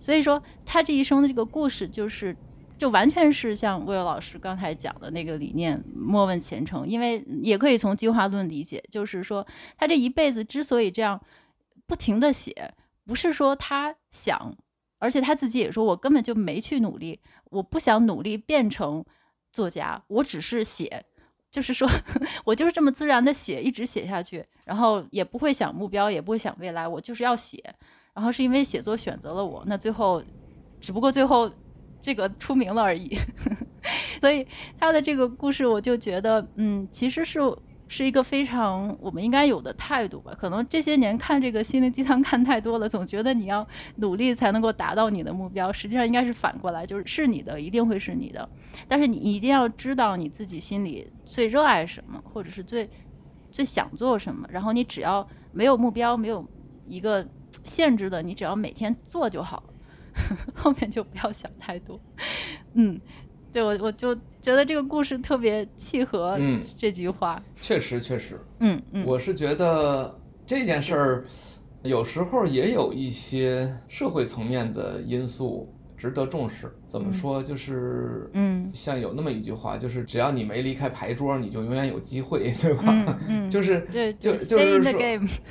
[0.00, 2.34] 所以说，他这一生的这个故事，就是
[2.78, 6.88] 就完全是像魏老师刚才讲的那个理念，莫问前程。
[6.88, 9.44] 因为也可以从进化论理解，就是说
[9.76, 11.20] 他这一辈子之所以这样
[11.86, 12.72] 不停地写，
[13.04, 14.56] 不是说他想。
[14.98, 17.20] 而且他自己也说，我根本就没去努力，
[17.50, 19.04] 我不想努力变成
[19.52, 21.04] 作家，我只是写，
[21.50, 21.88] 就是说
[22.44, 27.62] 我就是这么自然的写，一直写下去，然后也不会想目标，也不会想未来，我就是要写，
[28.14, 30.22] 然后是因为写作选择了我，那最后，
[30.80, 31.50] 只不过最后
[32.02, 33.16] 这个出名了而已，
[34.20, 34.46] 所以
[34.78, 37.40] 他的这个故事，我就觉得，嗯，其实是。
[37.88, 40.32] 是一个非常我们应该有的态度吧。
[40.38, 43.66] 可能这些年看这个心灵鸡汤看太多了，总觉得你要
[43.96, 45.72] 努力才能够达到你的目标。
[45.72, 48.48] 实际上应该是反过来，就是是你的一定会是你的，
[48.86, 52.88] 但是你一定要知道你自己心里最热爱什么，或者是最
[53.50, 54.46] 最想做什么。
[54.50, 56.46] 然后你只要没有目标，没有
[56.86, 57.26] 一个
[57.64, 59.74] 限制的，你只要每天做就好了。
[60.54, 62.00] 后面就不要想太多。
[62.74, 63.00] 嗯，
[63.58, 66.38] 对我我就觉得这个故事特别契合
[66.76, 67.42] 这句话。
[67.44, 70.16] 嗯、确实确实，嗯嗯，我是觉得
[70.46, 71.24] 这件事儿
[71.82, 75.68] 有时候也有一些社会层面的因素。
[75.96, 77.42] 值得重视，怎么说？
[77.42, 82.84] 就是，嗯，像有那么一句话，就是只要你没离开牌桌，你就永远有机会，对吧？
[82.86, 85.02] 嗯 嗯、就是，对，就就是说，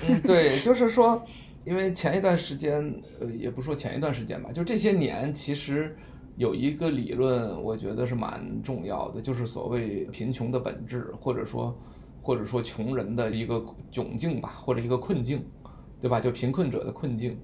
[0.07, 1.21] 嗯，对，就是说，
[1.65, 2.81] 因为前一段时间，
[3.19, 5.93] 呃，也不说前一段时间吧，就这些年，其实
[6.37, 11.75] 有一个理论，我觉得是蛮重要的，就是所谓贫穷的本质，或者说，
[12.21, 13.55] 或者说穷人的一个
[13.91, 15.43] 窘境吧，或者一个困境，
[15.99, 16.19] 对吧？
[16.19, 17.37] 就贫困者的困境。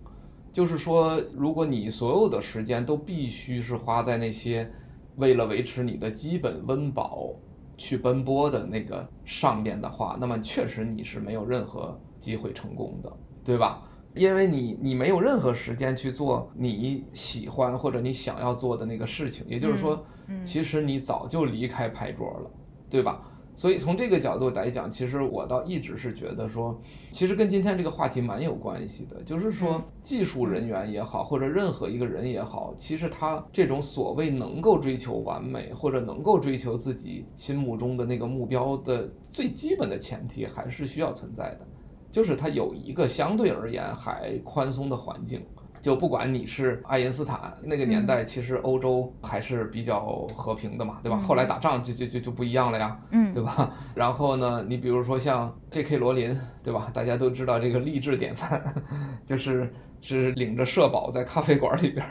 [0.51, 4.71] 就是说，如果你所有的时间都必须是花在那些
[5.15, 7.33] 为了维持你的基本温饱
[7.75, 13.11] 去奔波的那个上面的话，那么确实你是没有任何机会成功的，
[13.43, 13.81] 对吧？
[14.15, 20.05] 因为你你没有任何时间去做你喜欢或者你想要做的那个事情，也就是说，
[20.43, 22.51] 其实你早就离开牌桌了，
[22.89, 23.21] 对吧？
[23.55, 26.81] 所以从这个角度来讲，其实我倒一直是觉得说，
[27.11, 29.21] 其实跟今天这个话题蛮有关系的。
[29.21, 41.67] 就是说，技术人员也好，或者任何一个人也好，其实他这种所谓能够追求完美，或者能够追求自己心目中的那个目标的最基本的前提，还是需要存在的，
[42.13, 45.43] 就是它有一个相对而言还宽松的环境。
[45.81, 51.17] 就不管你是爱因斯坦那个年代，其实欧洲还是比较和平的嘛，对吧？
[51.17, 53.69] 后来打仗就就就就不一样了呀，嗯，对吧？
[53.93, 55.97] 然后呢，你比如说像 J.K.
[55.97, 56.89] 罗琳，对吧？
[56.93, 58.63] 大家都知道这个励志典范，
[59.27, 62.07] 就是是领着社保在咖啡馆里边，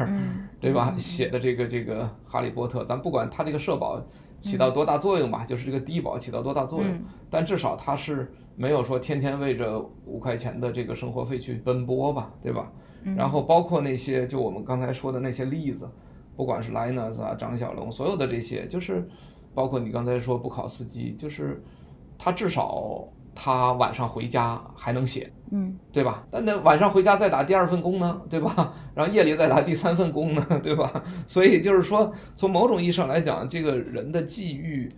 [0.60, 0.92] 对吧？
[0.98, 3.98] 写的这个这个哈利波特，咱不管他这个社保
[4.38, 6.90] 起到多大作用吧，就是这个低保起到多大作用，
[7.30, 12.70] 但至少他是没有说天天为着五块钱的这个生活费去奔波吧，对吧？
[13.16, 15.90] 然后包括那些，就我们刚才说的那些例子，
[16.36, 19.08] 不管是 Linus 啊、张小龙，所有的这些，就是
[19.54, 21.62] 包括你刚才说不考司机，就是
[22.16, 26.24] 他至少他晚上回家还能写，嗯，对吧？
[26.30, 28.72] 但那晚上回家再打第二份工呢，对吧？
[28.94, 31.02] 然后夜里再打第三份工呢， 对吧？
[31.26, 34.88] 所以就是说，从某种意义上来讲，这个人的际遇，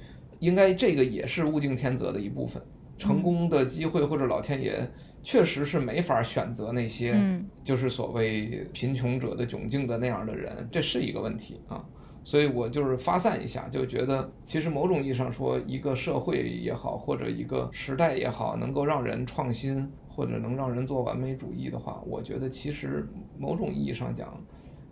[0.41, 2.63] 应该这个也是物竞天择的一部分，
[2.99, 4.89] 成功的机会或者老天爷。
[5.27, 7.19] 确实是没法选择那些，
[7.62, 11.83] 就是所谓贫穷者的窘境的那样的人，这是一个问题啊。
[12.23, 23.09] 所以我就是发散一下，就觉得其实某种意义上说，一个社会也好，或者一个时代也好，能够让人创新，或者能让人做完美主义的话，我觉得其实
[23.39, 24.39] 某种意义上讲，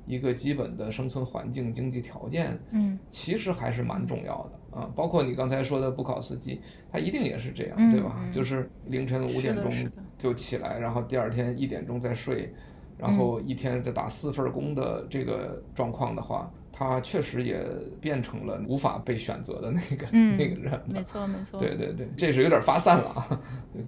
[0.06, 4.78] 一个基本的生存环境、经济条件，嗯，其实还是蛮重要的。
[4.78, 6.58] 啊，包括你刚才说的布考斯基，
[6.90, 8.20] 他一定也是这样，嗯、对吧？
[8.24, 9.70] 嗯、就是凌晨五点钟
[10.16, 12.50] 就起来，然后第二天一点钟再睡，
[12.96, 17.62] 然后一天再打四份工的这个状况的话，他确实也
[18.00, 20.80] 变成了无法被选择的那个、嗯、那个人。
[20.86, 21.60] 没错，没错。
[21.60, 23.40] 对对对，这是有点发散了啊，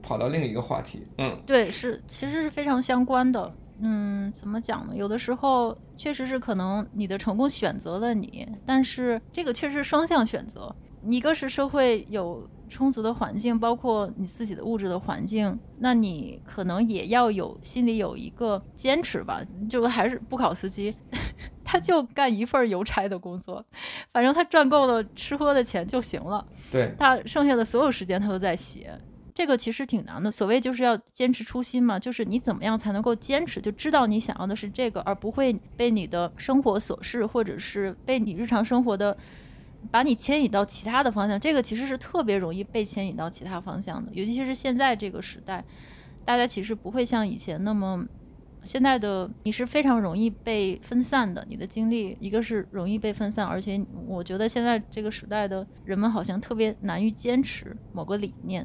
[0.02, 1.06] 跑到另一个话题。
[1.16, 3.50] 嗯，对，是其实是非常相关的。
[3.80, 4.94] 嗯，怎么讲呢？
[4.94, 10.74] 有的时候确实是可能你的成功选择了你，但是这个确实是双向选择。
[11.06, 19.42] 一个是社会有充足的环境，包括你自己的物质的环境，那你可能也要有心里有一个坚持吧。
[19.68, 20.94] 就还是不考司机，
[21.62, 23.62] 他就干一份邮差的工作，
[24.12, 26.46] 反正他赚够了吃喝的钱就行了。
[26.72, 28.98] 对，他剩下的所有时间他都在写。
[29.34, 39.16] 这个其实挺难的，所谓就是要坚持初心嘛，就是你怎么样才能够坚持，就知道你想要的是这个，而不会被你的生活琐事或者是被你日常生活的
[39.90, 41.38] 把你牵引到其他的方向。
[41.38, 45.64] 这个其实是特别容易被牵引到其他方向的，尤其是现在这个时代，
[46.24, 48.06] 大家其实不会像以前那么，
[48.62, 58.64] 现在的你是非常容易被分散的，你的精力一个是容易被分散，而且我觉得现在这个时代的人们好像特别难于坚持某个理念。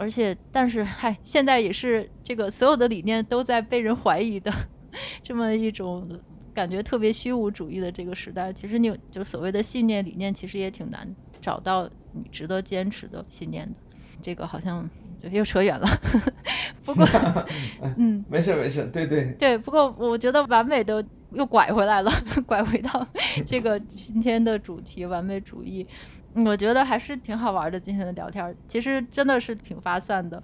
[0.00, 4.52] 而且，但是，嗨，现在也是这个所有的理念都在被人怀疑的，
[5.24, 6.08] 这么一种
[6.54, 8.52] 感觉特别虚无主义的这个时代。
[8.52, 13.74] 其实，你就所谓的信念理念，其实也挺难找到你值得坚持的信念的。
[14.22, 14.88] 这个好像
[15.32, 15.86] 又扯远了，
[16.84, 17.04] 不过，
[17.98, 19.58] 嗯，没事没事，对对对。
[19.58, 22.10] 不过，我觉得完美的又拐回来了，
[22.46, 23.06] 拐回到
[23.44, 25.84] 这个今天的主题——完美主义。
[26.34, 30.42] 我觉得还是挺好玩的，今天的聊天其实真的是挺发散的，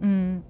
[0.00, 0.42] 嗯。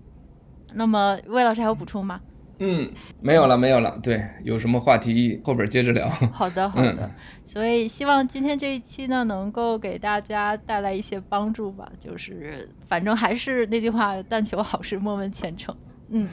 [0.76, 2.20] 那么魏老师还有补充吗？
[2.58, 2.90] 嗯，
[3.20, 3.96] 没有了，没有了。
[4.02, 6.08] 对，有什么话题后边接着聊。
[6.08, 6.96] 好的， 好的。
[6.98, 7.10] 嗯、
[7.46, 11.88] 所以希望今天这一期呢，能够给大家带来一些帮助吧。
[12.00, 15.76] 就是反正还是那句话，但求好事，莫问前程。
[16.08, 16.28] 嗯，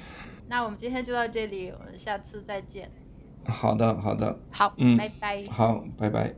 [0.47, 2.89] 那我们今天就到这里，我们下次再见。
[3.45, 5.43] 好的，好的，好，嗯拜拜。
[5.51, 6.33] 好，拜拜。